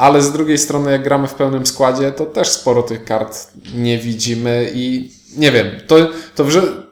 Ale 0.00 0.22
z 0.22 0.32
drugiej 0.32 0.58
strony, 0.58 0.90
jak 0.92 1.02
gramy 1.02 1.28
w 1.28 1.34
pełnym 1.34 1.66
składzie, 1.66 2.12
to 2.12 2.26
też 2.26 2.48
sporo 2.48 2.82
tych 2.82 3.04
kart 3.04 3.50
nie 3.74 3.98
widzimy 3.98 4.70
i 4.74 5.10
nie 5.36 5.52
wiem, 5.52 5.66
to, 5.86 5.96
to, 6.34 6.44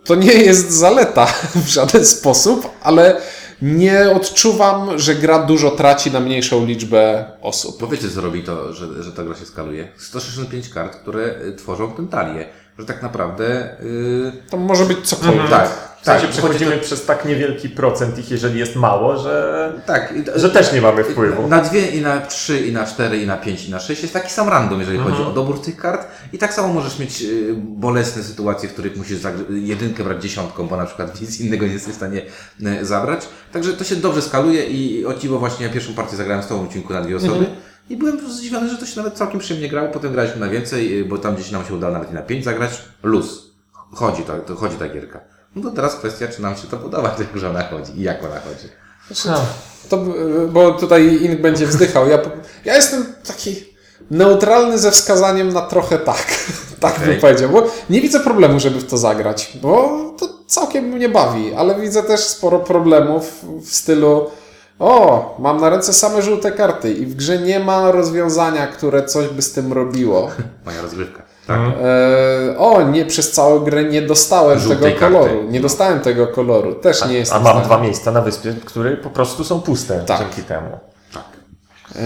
to 0.04 0.14
nie 0.14 0.32
jest 0.32 0.70
zaleta 0.70 1.26
w 1.64 1.68
żaden 1.68 2.06
sposób, 2.06 2.70
ale 2.82 3.20
nie 3.62 4.10
odczuwam, 4.10 4.98
że 4.98 5.14
gra 5.14 5.38
dużo 5.38 5.70
traci 5.70 6.10
na 6.10 6.20
mniejszą 6.20 6.66
liczbę 6.66 7.24
osób. 7.42 7.80
Bo 7.80 7.86
wiecie, 7.86 8.10
co 8.10 8.20
robi 8.20 8.42
to, 8.42 8.72
że, 8.72 9.02
że 9.02 9.12
ta 9.12 9.24
gra 9.24 9.34
się 9.34 9.46
skaluje? 9.46 9.88
165 9.96 10.68
kart, 10.68 10.96
które 10.96 11.34
tworzą 11.56 11.92
tę 11.92 12.06
talię. 12.10 12.48
Że 12.78 12.84
tak 12.86 13.02
naprawdę... 13.02 13.68
Yy, 13.82 14.32
To 14.50 14.56
może 14.56 14.84
być 14.84 14.98
cokolwiek. 15.08 15.48
tak, 15.50 15.68
W 16.02 16.04
sensie 16.04 16.22
tak. 16.22 16.30
przechodzimy 16.30 16.70
chodzi 16.70 16.82
przez 16.84 17.04
tak 17.06 17.24
niewielki 17.24 17.68
procent 17.68 18.18
ich, 18.18 18.30
jeżeli 18.30 18.58
jest 18.58 18.76
mało, 18.76 19.16
że, 19.18 19.72
to- 19.76 19.92
Tak. 19.92 20.14
i- 20.16 20.40
że 20.40 20.50
też 20.50 20.72
nie 20.72 20.80
mamy 20.80 21.04
wpływu. 21.04 21.48
Na 21.48 21.60
dwie 21.60 21.86
i 21.90 22.00
na 22.00 22.20
trzy 22.20 22.60
i 22.66 22.72
na 22.72 22.86
cztery 22.86 23.18
i 23.22 23.26
na 23.26 23.36
pięć 23.36 23.68
i 23.68 23.70
na 23.70 23.80
sześć 23.80 24.02
jest 24.02 24.14
taki 24.14 24.30
sam 24.32 24.48
random, 24.48 24.80
jeżeli 24.80 24.98
Mhm. 24.98 25.16
chodzi 25.16 25.28
o 25.30 25.32
dobór 25.32 25.60
tych 25.62 25.76
kart. 25.76 26.06
I 26.32 26.38
tak 26.38 26.54
samo 26.54 26.68
możesz 26.68 26.98
mieć 26.98 27.22
y, 27.22 27.54
bolesne 27.58 28.22
sytuacje, 28.22 28.68
w 28.68 28.72
których 28.72 28.96
musisz 28.96 29.18
jedynkę 29.50 30.04
brać 30.04 30.22
dziesiątką, 30.22 30.66
bo 30.68 30.76
na 30.76 30.86
przykład 30.86 31.20
nic 31.20 31.40
innego 31.40 31.66
nie 31.66 31.72
jesteś 31.72 31.92
w 31.92 31.96
stanie 31.96 32.22
y, 32.82 32.84
zabrać. 32.86 33.28
Także 33.52 33.72
to 33.72 33.84
się 33.84 33.96
dobrze 33.96 34.22
skaluje 34.22 34.64
i 34.66 35.06
o 35.06 35.14
dziwo 35.14 35.38
właśnie 35.38 35.66
ja 35.66 35.72
pierwszą 35.72 35.94
partię 35.94 36.16
zagrałem 36.16 36.42
z 36.42 36.46
tą 36.46 36.62
odcinku 36.62 36.92
na 36.92 37.00
dwie 37.02 37.16
osoby. 37.16 37.32
Mhm. 37.34 37.56
I 37.90 37.96
byłem 37.96 38.30
zdziwiony, 38.30 38.70
że 38.70 38.78
to 38.78 38.86
się 38.86 38.96
nawet 38.96 39.14
całkiem 39.14 39.40
przyjemnie 39.40 39.68
grało. 39.68 39.88
Potem 39.88 40.12
graliśmy 40.12 40.40
na 40.40 40.48
więcej, 40.48 41.00
y, 41.00 41.04
bo 41.04 41.18
tam 41.18 41.34
gdzieś 41.34 41.50
nam 41.50 41.64
się 41.64 41.74
udało 41.74 41.92
nawet 41.92 42.10
i 42.10 42.14
na 42.14 42.22
pięć 42.22 42.44
zagrać. 42.44 42.82
Luz. 43.02 43.50
Chodzi 43.94 44.22
to, 44.22 44.38
to 44.38 44.54
chodzi 44.54 44.76
ta 44.76 44.88
gierka. 44.88 45.20
No 45.56 45.62
to 45.62 45.76
teraz 45.76 45.96
kwestia, 45.96 46.28
czy 46.28 46.42
nam 46.42 46.56
się 46.56 46.68
to 46.68 46.76
podoba, 46.76 47.08
tylko 47.18 47.38
że 47.38 47.50
ona 47.50 47.62
chodzi 47.62 47.92
i 47.98 48.02
jak 48.02 48.24
ona 48.24 48.40
chodzi. 48.40 48.68
No. 49.26 49.40
To, 49.88 50.04
bo 50.48 50.72
tutaj 50.72 51.22
Ink 51.22 51.40
będzie 51.40 51.66
wzdychał. 51.66 52.08
Ja, 52.08 52.18
ja 52.64 52.76
jestem 52.76 53.04
taki 53.26 53.64
neutralny 54.10 54.78
ze 54.78 54.90
wskazaniem 54.90 55.52
na 55.52 55.60
trochę 55.60 55.98
tak. 55.98 56.26
tak 56.80 56.96
Okej. 56.96 57.08
bym 57.08 57.20
powiedział. 57.20 57.50
Bo 57.50 57.70
nie 57.90 58.00
widzę 58.00 58.20
problemu, 58.20 58.60
żeby 58.60 58.80
w 58.80 58.86
to 58.86 58.98
zagrać, 58.98 59.58
bo 59.62 60.00
to 60.18 60.28
całkiem 60.46 60.84
mnie 60.84 61.08
bawi, 61.08 61.54
ale 61.54 61.80
widzę 61.80 62.02
też 62.02 62.20
sporo 62.20 62.58
problemów 62.58 63.44
w 63.62 63.74
stylu 63.74 64.30
o, 64.78 65.36
mam 65.38 65.60
na 65.60 65.70
ręce 65.70 65.92
same 65.92 66.22
żółte 66.22 66.52
karty 66.52 66.92
i 66.92 67.06
w 67.06 67.14
grze 67.14 67.38
nie 67.38 67.60
ma 67.60 67.90
rozwiązania, 67.90 68.66
które 68.66 69.04
coś 69.04 69.28
by 69.28 69.42
z 69.42 69.52
tym 69.52 69.72
robiło. 69.72 70.30
Moja 70.66 70.82
rozgrywka. 70.82 71.22
Tak. 71.46 71.60
E, 71.60 72.58
o, 72.58 72.82
nie, 72.82 73.04
przez 73.04 73.32
całą 73.32 73.58
grę 73.60 73.84
nie 73.84 74.02
dostałem 74.02 74.58
Żółtej 74.58 74.78
tego 74.78 75.00
karty. 75.00 75.14
koloru. 75.14 75.50
Nie 75.50 75.60
dostałem 75.60 76.00
tego 76.00 76.26
koloru. 76.26 76.74
Też 76.74 77.04
nie 77.04 77.08
A 77.08 77.12
jestem 77.12 77.40
w 77.40 77.44
mam 77.44 77.62
dwa 77.62 77.78
miejsca 77.80 78.12
na 78.12 78.22
wyspie, 78.22 78.54
które 78.64 78.96
po 78.96 79.10
prostu 79.10 79.44
są 79.44 79.60
puste 79.60 80.04
Tak. 80.06 80.18
dzięki 80.18 80.42
temu. 80.42 80.78
E, 81.96 82.00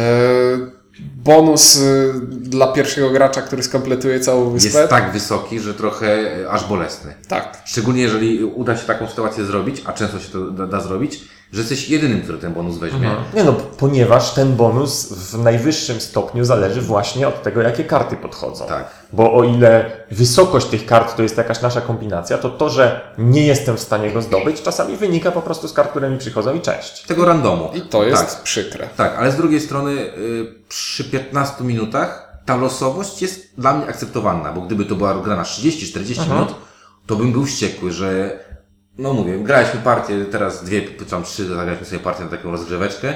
bonus 1.17 1.76
y, 1.76 2.12
dla 2.31 2.73
pierwszego 2.73 3.11
gracza, 3.11 3.43
który 3.43 3.62
skompletuje 3.62 4.21
całą 4.21 4.50
wyspę. 4.50 4.79
Jest 4.79 4.91
tak 4.91 5.12
wysoki, 5.12 5.61
że 5.61 5.75
trochę 5.75 6.07
e, 6.43 6.50
aż 6.50 6.64
bolesny. 6.64 7.14
Tak. 7.29 7.62
Szczególnie 7.64 8.02
jeżeli 8.02 8.45
uda 8.45 8.76
się 8.76 8.87
taką 8.87 9.09
sytuację 9.09 9.45
zrobić, 9.45 9.83
a 9.87 9.93
często 9.93 10.19
się 10.19 10.33
to 10.33 10.50
da, 10.50 10.67
da 10.67 10.81
zrobić, 10.81 11.25
że 11.52 11.61
jesteś 11.61 11.88
jedynym, 11.88 12.23
który 12.23 12.38
ten 12.38 12.52
bonus 12.52 12.78
weźmie. 12.78 13.11
Nie 13.35 13.44
no, 13.44 13.52
ponieważ 13.52 14.35
ten 14.35 14.56
bonus 14.56 15.12
w 15.12 15.38
najwyższym 15.38 16.00
stopniu 16.00 16.44
zależy 16.44 16.80
właśnie 16.80 17.28
od 17.28 17.42
tego, 17.42 17.62
jakie 17.62 17.85
karty 17.85 18.16
podchodzą. 18.16 18.66
Tak. 18.66 18.90
Bo 19.12 19.32
o 19.35 19.44
ile 19.44 19.90
wysokość 20.11 20.66
tych 20.66 20.87
kart 20.87 21.16
to 21.16 21.23
jest 21.23 21.37
jakaś 21.37 21.61
nasza 21.62 21.80
kombinacja, 21.80 22.38
to 22.38 22.50
to, 22.50 22.68
że 22.71 23.00
nie 23.18 23.47
jestem 23.47 23.76
w 23.76 23.80
stanie 23.80 24.11
go 24.11 24.23
zdobyć, 24.23 24.62
czasami 24.62 24.97
wynika 24.97 25.30
po 25.32 25.42
prostu 25.42 25.68
z 25.68 25.73
kart, 25.73 25.90
które 25.90 26.11
mi 26.11 26.18
przychodzą 26.18 26.54
i 26.54 26.61
cześć. 26.61 27.02
Tego 27.02 27.25
randomu. 27.25 27.71
I 27.75 27.80
to 27.80 28.04
jest 28.04 28.35
Tak, 28.35 28.42
przykre. 28.42 28.88
tak, 28.97 29.16
ale 29.18 29.32
z 29.32 29.37
drugiej 29.37 29.61
strony 29.61 29.90
y, 29.92 30.54
przy 30.68 31.04
15 31.04 31.64
minutach 31.64 32.38
ta 32.47 32.56
losowość 32.56 33.23
jest 33.23 33.54
dla 33.59 33.73
mnie 33.73 33.87
akceptowalna, 33.87 34.52
bo 34.52 34.61
gdyby 34.61 34.85
to 34.85 34.94
była 34.94 35.14
gra 35.14 35.37
na 35.37 35.42
30-40 35.42 36.28
minut, 36.28 36.54
to 37.06 37.16
bym 37.16 37.32
był 37.32 37.44
wściekły, 37.44 37.92
że 37.92 38.38
no 38.99 39.13
mówię, 39.13 39.39
graliśmy 39.39 39.81
partię, 39.81 40.25
teraz 40.25 40.65
dwie, 40.65 40.83
tam 40.83 41.23
trzy, 41.23 41.47
zagraliśmy 41.49 41.87
sobie 41.87 41.99
partię 41.99 42.25
na 42.25 42.31
taką 42.31 42.51
rozgrzeweczkę 42.51 43.15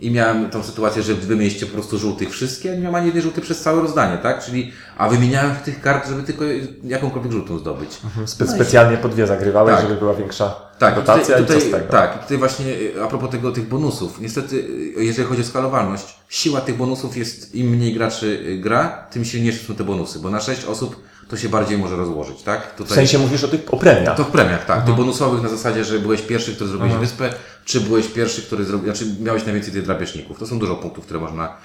i 0.00 0.10
miałem 0.10 0.50
tą 0.50 0.62
sytuację, 0.62 1.02
że 1.02 1.14
wy 1.14 1.36
mieliście 1.36 1.66
po 1.66 1.72
prostu 1.72 1.98
żółtych 1.98 2.30
wszystkie, 2.30 2.70
a 2.70 2.74
nie 2.74 2.80
miałem 2.80 2.94
ani 2.94 3.06
jednej 3.06 3.22
żółtej 3.22 3.42
przez 3.42 3.60
całe 3.62 3.82
rozdanie, 3.82 4.18
tak? 4.18 4.44
Czyli, 4.44 4.72
a 4.98 5.08
wymieniałem 5.08 5.54
tych 5.64 5.80
kart, 5.80 6.08
żeby 6.08 6.22
tylko 6.22 6.44
jakąkolwiek 6.84 7.32
żółtą 7.32 7.58
zdobyć. 7.58 7.98
Spe 8.26 8.46
specjalnie 8.46 8.96
po 8.96 9.08
dwie 9.08 9.26
zagrywałeś, 9.26 9.74
Tak. 9.76 9.82
żeby 9.88 9.96
była 10.00 10.14
większa 10.14 10.54
Tak, 10.78 10.96
rotacja 10.96 11.38
tutaj, 11.38 11.42
i 11.42 11.46
co 11.46 11.54
tutaj, 11.54 11.68
z 11.68 11.72
tego? 11.72 11.92
tak, 11.92 12.16
i 12.16 12.18
tutaj 12.22 12.38
właśnie 12.38 12.66
y, 12.66 13.02
a 13.04 13.06
propos 13.06 13.30
tego, 13.30 13.52
tych 13.52 13.68
bonusów. 13.68 14.20
Niestety, 14.20 14.56
y, 14.98 15.04
jeżeli 15.04 15.28
chodzi 15.28 15.40
o 15.40 15.44
skalowalność, 15.44 16.16
siła 16.28 16.60
tych 16.60 16.76
bonusów 16.76 17.16
jest, 17.16 17.54
im 17.54 17.66
mniej 17.68 17.94
graczy 17.94 18.26
y, 18.46 18.58
gra, 18.58 19.06
tym 19.10 19.24
silniejsze 19.24 19.66
są 19.66 19.74
te 19.74 19.84
bonusy, 19.84 20.18
bo 20.18 20.30
na 20.30 20.40
6 20.40 20.64
osób 20.64 20.96
to 21.30 21.36
się 21.36 21.48
bardziej 21.48 21.78
może 21.78 21.96
rozłożyć, 21.96 22.42
tak? 22.42 22.74
Tutaj, 22.74 22.92
W 22.92 22.94
sensie 22.94 23.18
mówisz 23.18 23.44
o 23.44 23.48
tych 23.48 23.74
o 23.74 23.76
premiach. 23.76 24.16
to 24.16 24.24
w 24.24 24.30
premiach, 24.30 24.66
tak. 24.66 24.84
Tych 24.86 24.94
bonusowych 24.94 25.42
na 25.42 25.48
zasadzie, 25.48 25.84
że 25.84 25.98
byłeś 25.98 26.22
pierwszy, 26.22 26.54
który 26.54 26.70
zrobiłeś 26.70 26.94
wyspę, 26.94 27.30
czy 27.64 27.80
byłeś 27.80 28.06
pierwszy, 28.08 28.42
który 28.42 28.64
zrobił, 28.64 28.94
znaczy 28.94 29.10
miałeś 29.20 29.44
najwięcej 29.44 29.72
tych 29.72 29.84
drapieżników. 29.84 30.38
To 30.38 30.46
są 30.46 30.58
dużo 30.58 30.76
punktów, 30.76 31.04
które 31.04 31.20
można, 31.20 31.56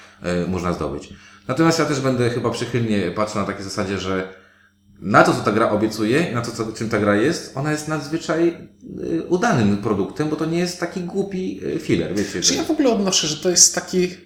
y, 0.44 0.48
można 0.48 0.72
zdobyć. 0.72 1.08
Natomiast 1.48 1.78
ja 1.78 1.84
też 1.84 2.00
będę 2.00 2.30
chyba 2.30 2.50
przychylnie 2.50 3.10
patrzył 3.10 3.40
na 3.40 3.46
takiej 3.46 3.64
zasadzie, 3.64 3.98
że 3.98 4.28
na 5.00 5.22
to, 5.22 5.32
co 5.34 5.40
ta 5.40 5.52
gra 5.52 5.70
obiecuje, 5.70 6.32
na 6.34 6.42
to, 6.42 6.50
co, 6.50 6.72
czym 6.72 6.88
ta 6.88 6.98
gra 6.98 7.16
jest, 7.16 7.56
ona 7.56 7.72
jest 7.72 7.88
nadzwyczaj 7.88 8.68
y, 9.02 9.22
udanym 9.28 9.76
produktem, 9.76 10.28
bo 10.28 10.36
to 10.36 10.46
nie 10.46 10.58
jest 10.58 10.80
taki 10.80 11.00
głupi 11.00 11.60
y, 11.76 11.78
filler, 11.78 12.14
wiecie. 12.14 12.40
Czy 12.40 12.54
ja 12.54 12.64
w 12.64 12.70
ogóle 12.70 12.90
odnoszę, 12.90 13.26
że 13.26 13.36
to 13.36 13.50
jest 13.50 13.74
taki 13.74 14.25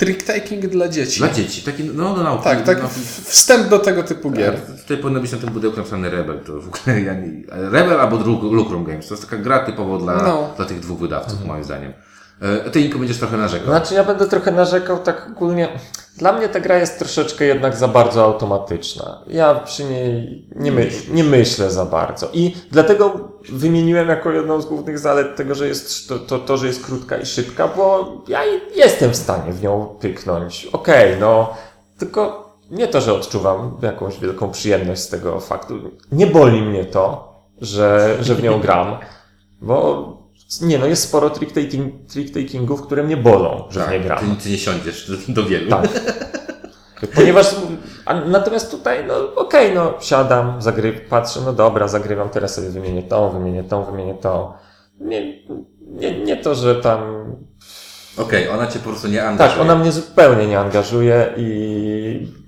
trick-taking 0.00 0.66
dla 0.68 0.88
dzieci? 0.88 1.18
Dla 1.18 1.28
dzieci, 1.28 1.62
taki, 1.62 1.84
no 1.84 2.14
do 2.14 2.22
nauki. 2.22 2.44
Tak, 2.44 2.64
tak. 2.64 2.82
no, 2.82 2.88
Wstęp 3.24 3.68
do 3.68 3.78
tego 3.78 4.02
typu 4.02 4.30
gier. 4.30 4.54
Tak, 4.54 4.80
Tutaj 4.82 4.96
powinno 4.96 5.20
być 5.20 5.32
na 5.32 5.38
tym 5.38 5.50
pudełku 5.50 5.76
napisany 5.76 6.10
Rebel, 6.10 6.38
to 6.40 6.52
w 6.60 6.68
ogóle 6.68 7.00
ja 7.00 7.14
nie, 7.14 7.42
Rebel 7.48 8.00
albo 8.00 8.16
Lucrum 8.42 8.84
Games, 8.84 9.08
to 9.08 9.14
jest 9.14 9.30
taka 9.30 9.42
gra 9.42 9.58
typowo 9.58 9.98
dla, 9.98 10.14
No. 10.22 10.52
dla 10.56 10.64
tych 10.64 10.80
dwóch 10.80 10.98
wydawców, 10.98 11.44
moim 11.44 11.64
zdaniem. 11.64 11.92
E, 12.40 12.70
Ty, 12.70 12.80
Inko, 12.80 12.98
będziesz 12.98 13.18
trochę 13.18 13.36
narzekał. 13.36 13.66
Znaczy 13.66 13.94
ja 13.94 14.04
będę 14.04 14.26
trochę 14.28 14.50
narzekał 14.50 14.98
tak 14.98 15.26
ogólnie. 15.36 15.68
Dla 16.20 16.32
mnie 16.32 16.48
ta 16.48 16.60
gra 16.60 16.78
jest 16.78 16.98
troszeczkę 16.98 17.44
jednak 17.44 17.76
za 17.76 17.88
bardzo 17.88 18.24
automatyczna. 18.24 19.22
Ja 19.26 19.54
przy 19.54 19.84
niej 19.84 20.44
nie, 20.56 20.72
my, 20.72 20.90
nie 21.10 21.24
myślę 21.24 21.70
za 21.70 21.84
bardzo. 21.84 22.28
I 22.32 22.56
dlatego 22.70 23.28
wymieniłem 23.52 24.08
jako 24.08 24.32
jedną 24.32 24.60
z 24.60 24.66
głównych 24.66 24.98
zalet 24.98 25.36
tego, 25.36 25.54
że 25.54 25.68
jest 25.68 26.08
to, 26.08 26.18
to, 26.18 26.38
to 26.38 26.56
że 26.56 26.66
jest 26.66 26.86
krótka 26.86 27.16
i 27.16 27.26
szybka, 27.26 27.68
bo 27.68 28.12
ja 28.28 28.40
jestem 28.76 29.10
w 29.10 29.16
stanie 29.16 29.52
w 29.52 29.62
nią 29.62 29.96
pyknąć. 30.00 30.66
Okej, 30.72 31.16
no 31.20 31.54
tylko 31.98 32.50
nie 32.70 32.88
to, 32.88 33.00
że 33.00 33.14
odczuwam 33.14 33.76
jakąś 33.82 34.18
wielką 34.18 34.50
przyjemność 34.50 35.00
z 35.00 35.08
tego 35.08 35.40
faktu. 35.40 35.74
Nie 36.12 36.26
boli 36.26 36.62
mnie 36.62 36.84
to, 36.84 37.34
że, 37.60 38.16
że 38.20 38.34
w 38.34 38.42
nią 38.42 38.60
gram, 38.60 38.96
bo 39.60 40.09
nie 40.60 40.78
no, 40.78 40.86
jest 40.86 41.02
sporo 41.02 41.28
trick-taking, 41.28 41.90
trick-takingów, 42.08 42.82
które 42.82 43.02
mnie 43.02 43.16
bolą, 43.16 43.64
że 43.70 43.86
w 43.86 43.90
nie 43.90 44.00
gram. 44.00 44.18
Tak, 44.18 44.28
ty, 44.28 44.42
ty 44.42 44.50
nie 44.50 44.58
siądziesz 44.58 45.10
do, 45.28 45.44
wielu. 45.44 45.70
Tak. 45.70 45.88
Ponieważ, 47.14 47.56
a 48.04 48.14
natomiast 48.14 48.70
tutaj, 48.70 49.04
no 49.06 49.34
okej, 49.34 49.74
no 49.74 49.94
siadam, 50.00 50.62
zagry, 50.62 50.92
patrzę, 50.92 51.40
no 51.44 51.52
dobra, 51.52 51.88
zagrywam, 51.88 52.28
teraz 52.28 52.54
sobie 52.54 52.68
wymienię 52.68 53.02
tą, 53.02 53.30
wymienię 53.30 53.64
tą, 53.64 53.84
wymienię 53.84 54.14
tą. 54.14 54.52
Nie, 55.00 55.42
nie, 55.80 56.24
nie 56.24 56.36
to, 56.36 56.54
że 56.54 56.74
tam... 56.74 57.24
Okej, 58.16 58.48
ona 58.48 58.66
cię 58.66 58.78
po 58.78 58.88
prostu 58.88 59.08
nie 59.08 59.24
angażuje. 59.24 59.56
Tak, 59.56 59.60
ona 59.60 59.76
mnie 59.76 59.92
zupełnie 59.92 60.46
nie 60.46 60.60
angażuje 60.60 61.34
i... 61.36 62.39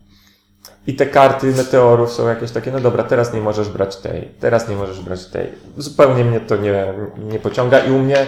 I 0.87 0.95
te 0.97 1.07
karty 1.07 1.47
meteorów 1.47 2.13
są 2.13 2.29
jakieś 2.29 2.51
takie, 2.51 2.71
no 2.71 2.81
dobra, 2.81 3.03
teraz 3.05 3.33
nie 3.35 3.41
możesz 3.41 3.69
brać 3.69 3.97
tej, 3.97 4.29
teraz 4.41 4.69
nie 4.69 4.77
możesz 4.77 5.01
brać 5.01 5.27
tej. 5.27 5.47
Zupełnie 5.77 6.25
mnie 6.25 6.41
to 6.41 6.57
nie, 6.57 6.95
nie 7.19 7.39
pociąga 7.39 7.79
i 7.79 7.91
u 7.93 7.99
mnie, 7.99 8.27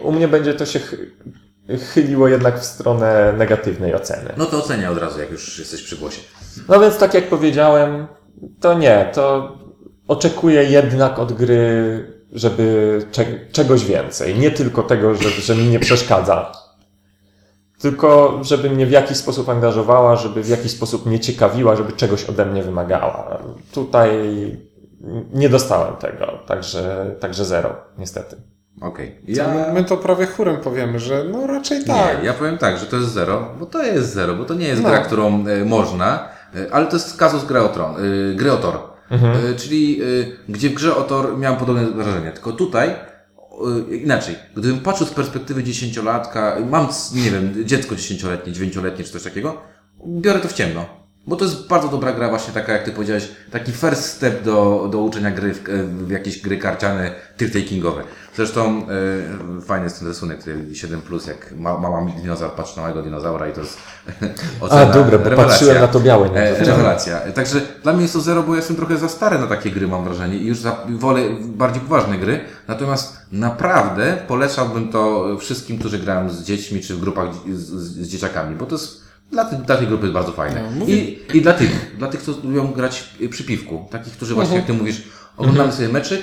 u 0.00 0.12
mnie 0.12 0.28
będzie 0.28 0.54
to 0.54 0.66
się 0.66 0.78
chy- 0.80 1.10
chyliło 1.94 2.28
jednak 2.28 2.60
w 2.60 2.64
stronę 2.64 3.32
negatywnej 3.38 3.94
oceny. 3.94 4.30
No 4.36 4.46
to 4.46 4.58
ocenia 4.58 4.90
od 4.90 4.98
razu, 4.98 5.20
jak 5.20 5.30
już 5.30 5.58
jesteś 5.58 5.82
przy 5.82 5.96
głosie. 5.96 6.20
No 6.68 6.80
więc 6.80 6.98
tak 6.98 7.14
jak 7.14 7.28
powiedziałem, 7.28 8.06
to 8.60 8.74
nie, 8.74 9.10
to 9.14 9.52
oczekuję 10.08 10.64
jednak 10.64 11.18
od 11.18 11.32
gry, 11.32 12.04
żeby 12.32 12.98
cze- 13.12 13.46
czegoś 13.52 13.84
więcej. 13.84 14.38
Nie 14.38 14.50
tylko 14.50 14.82
tego, 14.82 15.14
że, 15.14 15.30
że 15.30 15.54
mi 15.56 15.64
nie 15.64 15.80
przeszkadza. 15.80 16.52
Tylko, 17.82 18.38
żeby 18.42 18.70
mnie 18.70 18.86
w 18.86 18.90
jakiś 18.90 19.16
sposób 19.16 19.48
angażowała, 19.48 20.16
żeby 20.16 20.42
w 20.42 20.48
jakiś 20.48 20.72
sposób 20.72 21.06
mnie 21.06 21.20
ciekawiła, 21.20 21.76
żeby 21.76 21.92
czegoś 21.92 22.24
ode 22.24 22.46
mnie 22.46 22.62
wymagała. 22.62 23.38
Tutaj 23.72 24.10
nie 25.32 25.48
dostałem 25.48 25.96
tego, 25.96 26.26
także, 26.46 27.14
także 27.20 27.44
zero, 27.44 27.74
niestety. 27.98 28.36
Okej. 28.80 29.18
Ja... 29.28 29.54
Ja... 29.54 29.72
My 29.72 29.84
to 29.84 29.96
prawie 29.96 30.26
chórem 30.26 30.56
powiemy, 30.56 30.98
że 30.98 31.24
no 31.24 31.46
raczej 31.46 31.84
tak. 31.84 32.18
Nie, 32.20 32.26
ja 32.26 32.32
powiem 32.32 32.58
tak, 32.58 32.78
że 32.78 32.86
to 32.86 32.96
jest 32.96 33.12
zero, 33.12 33.48
bo 33.58 33.66
to 33.66 33.82
jest 33.82 34.12
zero, 34.12 34.34
bo 34.34 34.44
to 34.44 34.54
nie 34.54 34.68
jest 34.68 34.82
No. 34.82 34.88
gra, 34.88 34.98
którą 34.98 35.46
e, 35.46 35.64
można, 35.64 36.28
e, 36.54 36.74
ale 36.74 36.86
to 36.86 36.96
jest 36.96 37.16
kazus 37.16 37.44
gry 37.44 37.60
o 37.60 37.68
tron, 37.68 37.94
e, 37.96 38.34
gry 38.34 38.52
o 38.52 38.56
Tor. 38.56 38.78
E, 39.10 39.54
czyli 39.54 40.00
gdzie 40.48 40.70
w 40.70 40.74
grze 40.74 40.96
o 40.96 41.02
Tor 41.02 41.38
miałem 41.38 41.58
podobne 41.58 41.86
wrażenie, 41.86 42.30
tylko 42.30 42.52
tutaj 42.52 42.94
inaczej. 44.02 44.36
Gdybym 44.56 44.80
patrzył 44.80 45.06
z 45.06 45.10
perspektywy 45.10 45.64
dziesięciolatka, 45.64 46.56
mam, 46.70 46.88
nie 47.14 47.30
wiem, 47.30 47.66
dziecko 47.66 47.96
dziesięcioletnie, 47.96 48.52
dziewięcioletnie 48.52 49.04
czy 49.04 49.12
coś 49.12 49.22
takiego, 49.22 49.62
biorę 50.06 50.40
to 50.40 50.48
w 50.48 50.52
ciemno. 50.52 51.01
Bo 51.26 51.36
to 51.36 51.44
jest 51.44 51.68
bardzo 51.68 51.88
dobra 51.88 52.12
gra, 52.12 52.28
właśnie 52.28 52.54
taka, 52.54 52.72
jak 52.72 52.82
ty 52.82 52.92
powiedziałeś, 52.92 53.28
taki 53.50 53.72
first 53.72 54.04
step 54.04 54.42
do, 54.42 54.88
do 54.92 54.98
uczenia 54.98 55.30
gry 55.30 55.54
w, 55.54 55.62
w 56.06 56.10
jakieś 56.10 56.40
gry 56.40 56.58
karciane, 56.58 57.14
trick-takingowe. 57.38 58.02
Zresztą 58.36 58.86
e, 59.58 59.60
fajny 59.60 59.84
jest 59.84 59.98
ten 59.98 60.08
rysunek, 60.08 60.38
który 60.38 60.74
7, 60.74 61.00
jak 61.26 61.52
ma, 61.56 61.78
mała 61.78 62.06
dinozaur 62.22 62.52
patrzy 62.52 62.76
na 62.76 62.82
małego 62.82 63.02
dinozaura 63.02 63.48
i 63.48 63.52
to 63.52 63.60
jest 63.60 63.78
ocena. 64.60 64.80
A, 64.80 64.86
dobra, 64.86 65.18
bo 65.18 65.24
rewelacja. 65.24 65.44
patrzyłem 65.44 65.80
na 65.80 65.88
to 65.88 66.00
białe, 66.00 66.30
nie? 66.30 66.40
E, 66.40 66.64
rewelacja. 66.64 67.20
Także 67.20 67.60
dla 67.82 67.92
mnie 67.92 68.02
jest 68.02 68.14
to 68.14 68.20
zero, 68.20 68.42
bo 68.42 68.52
ja 68.52 68.56
jestem 68.56 68.76
trochę 68.76 68.96
za 68.96 69.08
stary 69.08 69.38
na 69.38 69.46
takie 69.46 69.70
gry, 69.70 69.88
mam 69.88 70.04
wrażenie, 70.04 70.36
i 70.36 70.46
już 70.46 70.58
za, 70.58 70.76
wolę 70.88 71.20
bardziej 71.40 71.82
poważne 71.82 72.18
gry. 72.18 72.40
Natomiast 72.68 73.16
naprawdę 73.32 74.18
polecałbym 74.28 74.88
to 74.88 75.26
wszystkim, 75.38 75.78
którzy 75.78 75.98
grają 75.98 76.30
z 76.30 76.42
dziećmi, 76.42 76.80
czy 76.80 76.94
w 76.94 77.00
grupach 77.00 77.28
z, 77.34 77.58
z, 77.58 78.06
z 78.06 78.08
dzieciakami, 78.08 78.56
bo 78.56 78.66
to 78.66 78.74
jest 78.74 79.11
dla, 79.32 79.44
ty- 79.44 79.56
dla 79.56 79.76
tej 79.76 79.86
grupy 79.86 80.02
jest 80.02 80.14
bardzo 80.14 80.32
fajne. 80.32 80.62
No, 80.62 80.70
mówię- 80.70 80.94
I, 80.96 81.18
I 81.34 81.42
dla 81.42 81.52
tych, 81.52 81.96
dla 81.98 82.08
tych, 82.08 82.22
co 82.22 82.32
lubią 82.44 82.72
grać 82.72 83.04
y, 83.20 83.28
przy 83.28 83.44
piwku. 83.44 83.84
Takich, 83.90 84.12
którzy 84.12 84.34
właśnie, 84.34 84.56
jak 84.56 84.66
ty 84.66 84.72
mówisz, 84.72 85.02
oglądamy 85.36 85.72
sobie 85.72 85.88
meczek 85.88 86.22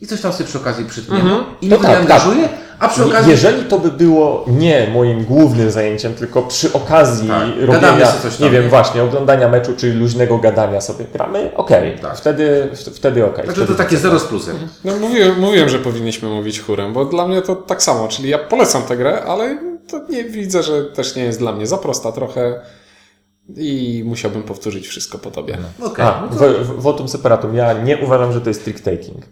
i 0.00 0.06
coś 0.06 0.20
tam 0.20 0.32
sobie 0.32 0.44
przy 0.44 0.58
okazji 0.58 0.84
przytniemy. 0.84 1.30
I 1.60 1.68
To 1.68 1.76
nie 1.76 1.82
tak, 1.82 1.90
tak, 1.90 2.00
angażuje, 2.00 2.48
a 2.78 2.88
przy 2.88 3.04
okazji... 3.04 3.30
Jeżeli 3.30 3.64
to 3.64 3.78
by 3.78 3.90
było 3.90 4.44
nie 4.48 4.88
moim 4.94 5.24
głównym 5.24 5.70
zajęciem, 5.70 6.14
tylko 6.14 6.42
przy 6.42 6.72
okazji 6.72 7.28
Tak, 7.28 7.48
robienia, 7.60 8.12
nie 8.40 8.50
wiem, 8.50 8.62
nie? 8.62 8.68
właśnie, 8.68 9.02
oglądania 9.02 9.48
meczu 9.48 9.72
czy 9.76 9.94
luźnego 9.94 10.38
gadania 10.38 10.80
sobie 10.80 11.04
gramy, 11.12 11.50
okej, 11.54 11.98
Tak. 12.02 12.16
wtedy, 12.18 12.68
wtedy 12.94 13.24
okej. 13.24 13.44
Także 13.46 13.60
to 13.60 13.66
wtedy 13.66 13.78
takie 13.78 13.96
zero 13.96 14.18
z 14.18 14.24
plusem. 14.24 14.56
No 14.84 14.96
mówiłem, 14.96 15.40
mówiłem, 15.40 15.68
że 15.68 15.78
powinniśmy 15.78 16.28
mówić 16.28 16.60
chórem, 16.60 16.92
bo 16.92 17.04
dla 17.04 17.28
mnie 17.28 17.42
to 17.42 17.56
tak 17.56 17.82
samo, 17.82 18.08
czyli 18.08 18.28
ja 18.28 18.38
polecam 18.38 18.82
tę 18.82 18.96
grę, 18.96 19.22
ale 19.24 19.58
to 19.88 20.06
nie 20.08 20.24
widzę, 20.24 20.62
że 20.62 20.84
też 20.84 21.16
nie 21.16 21.24
jest 21.24 21.38
dla 21.38 21.52
mnie 21.52 21.66
za 21.66 21.78
prosta 21.78 22.12
trochę 22.12 22.60
i 23.56 24.02
musiałbym 24.06 24.42
powtórzyć 24.42 24.86
wszystko 24.88 25.18
po 25.18 25.30
tobie. 25.30 25.58
Okej. 25.82 26.06
A, 26.06 26.28
no 26.30 26.36
to- 26.38 26.48
w, 26.52 26.66
w, 26.66 26.80
votum 26.82 27.08
separatum. 27.08 27.54
Ja 27.54 27.72
nie 27.72 27.98
uważam, 27.98 28.32
że 28.32 28.40
to 28.40 28.50
jest 28.50 28.64
trick 28.64 28.80
taking. 28.80 29.24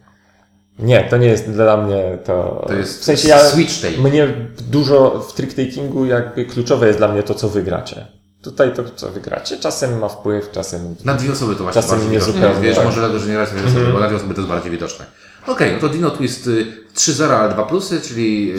Nie, 0.78 1.04
to 1.04 1.16
nie 1.16 1.26
jest 1.26 1.50
dla 1.50 1.76
mnie 1.76 2.18
to. 2.24 2.64
To 2.66 2.72
jest 2.74 3.00
w 3.00 3.04
sensie 3.04 3.28
ja. 3.28 3.38
switch 3.38 3.80
take. 3.82 3.98
Mnie 3.98 4.28
dużo 4.70 5.20
w 5.28 5.32
trick 5.32 5.54
takingu 5.54 6.06
jakby 6.06 6.44
kluczowe 6.44 6.86
jest 6.86 6.98
dla 6.98 7.08
mnie 7.08 7.22
to, 7.22 7.34
co 7.34 7.48
wygracie. 7.48 8.06
Tutaj 8.42 8.74
to, 8.74 8.82
co 8.96 9.10
wygracie, 9.10 9.58
czasem 9.58 9.98
ma 9.98 10.08
wpływ, 10.08 10.50
czasem. 10.50 10.94
Na 11.04 11.14
dwie 11.14 11.32
osoby 11.32 11.56
to 11.56 11.62
właśnie 11.62 11.82
Czasem 11.82 11.98
bardziej 11.98 12.12
nie 12.12 12.18
widoczne. 12.18 12.40
zupełnie, 12.40 12.68
Wiesz, 12.68 12.76
tak. 12.76 12.84
może 12.84 13.00
dlatego, 13.00 13.20
że 13.20 13.28
nie 13.30 13.38
raz 13.38 13.50
dwie 13.50 13.64
osoby, 13.66 13.92
bo 13.92 13.98
na 14.00 14.06
dwie 14.08 14.16
osoby 14.16 14.34
to 14.34 14.40
jest 14.40 14.48
bardziej 14.50 14.70
widoczne. 14.72 15.06
Okej, 15.46 15.72
no 15.72 15.78
to 15.78 15.88
Dino 15.88 16.10
Twist 16.10 16.46
y, 16.46 16.66
3.0, 16.96 17.32
ale 17.32 17.52
2 17.54 17.62
plusy, 17.64 18.00
czyli 18.00 18.52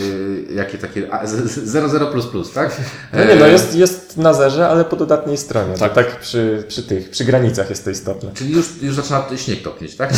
y, 0.50 0.54
jakie 0.54 0.78
takie 0.78 1.14
a, 1.14 1.28
z- 1.28 1.52
z- 1.52 1.76
0.0 1.76 2.12
plus 2.12 2.26
plus, 2.28 2.52
tak? 2.52 2.82
No 3.14 3.26
nie, 3.26 3.36
no 3.36 3.46
E, 3.48 3.52
jest, 3.52 3.76
jest 3.76 4.18
na 4.18 4.34
zerze, 4.34 4.68
ale 4.70 4.86
po 4.86 4.96
dodatniej 4.96 5.38
stronie. 5.38 5.74
Tak. 5.78 5.94
Tak, 5.94 6.20
przy, 6.20 6.64
przy 6.68 6.84
tych, 6.84 7.10
przy 7.10 7.26
granicach 7.26 7.70
jest 7.70 7.84
to 7.86 7.90
istotne. 7.92 8.32
Czyli 8.34 8.52
już, 8.54 8.66
już 8.82 8.96
zaczyna 8.96 9.26
śnieg 9.38 9.62
topnieć, 9.62 9.96
tak? 9.96 10.10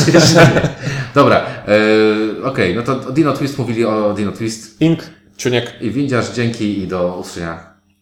Dobra, 1.15 1.45
e, 1.67 2.43
okej, 2.43 2.75
no 2.75 2.81
to 2.83 2.95
Dino 3.11 3.33
Twist 3.33 3.57
mówili 3.57 3.85
o 3.85 4.13
Dino 4.13 4.31
Twist. 4.31 4.81
Ink 4.81 4.99
Ciuniek. 5.37 5.81
I 5.81 5.91
windziarz, 5.91 6.31
dzięki 6.33 6.79
i 6.81 6.87
do 6.87 7.17
usłyszenia 7.19 7.76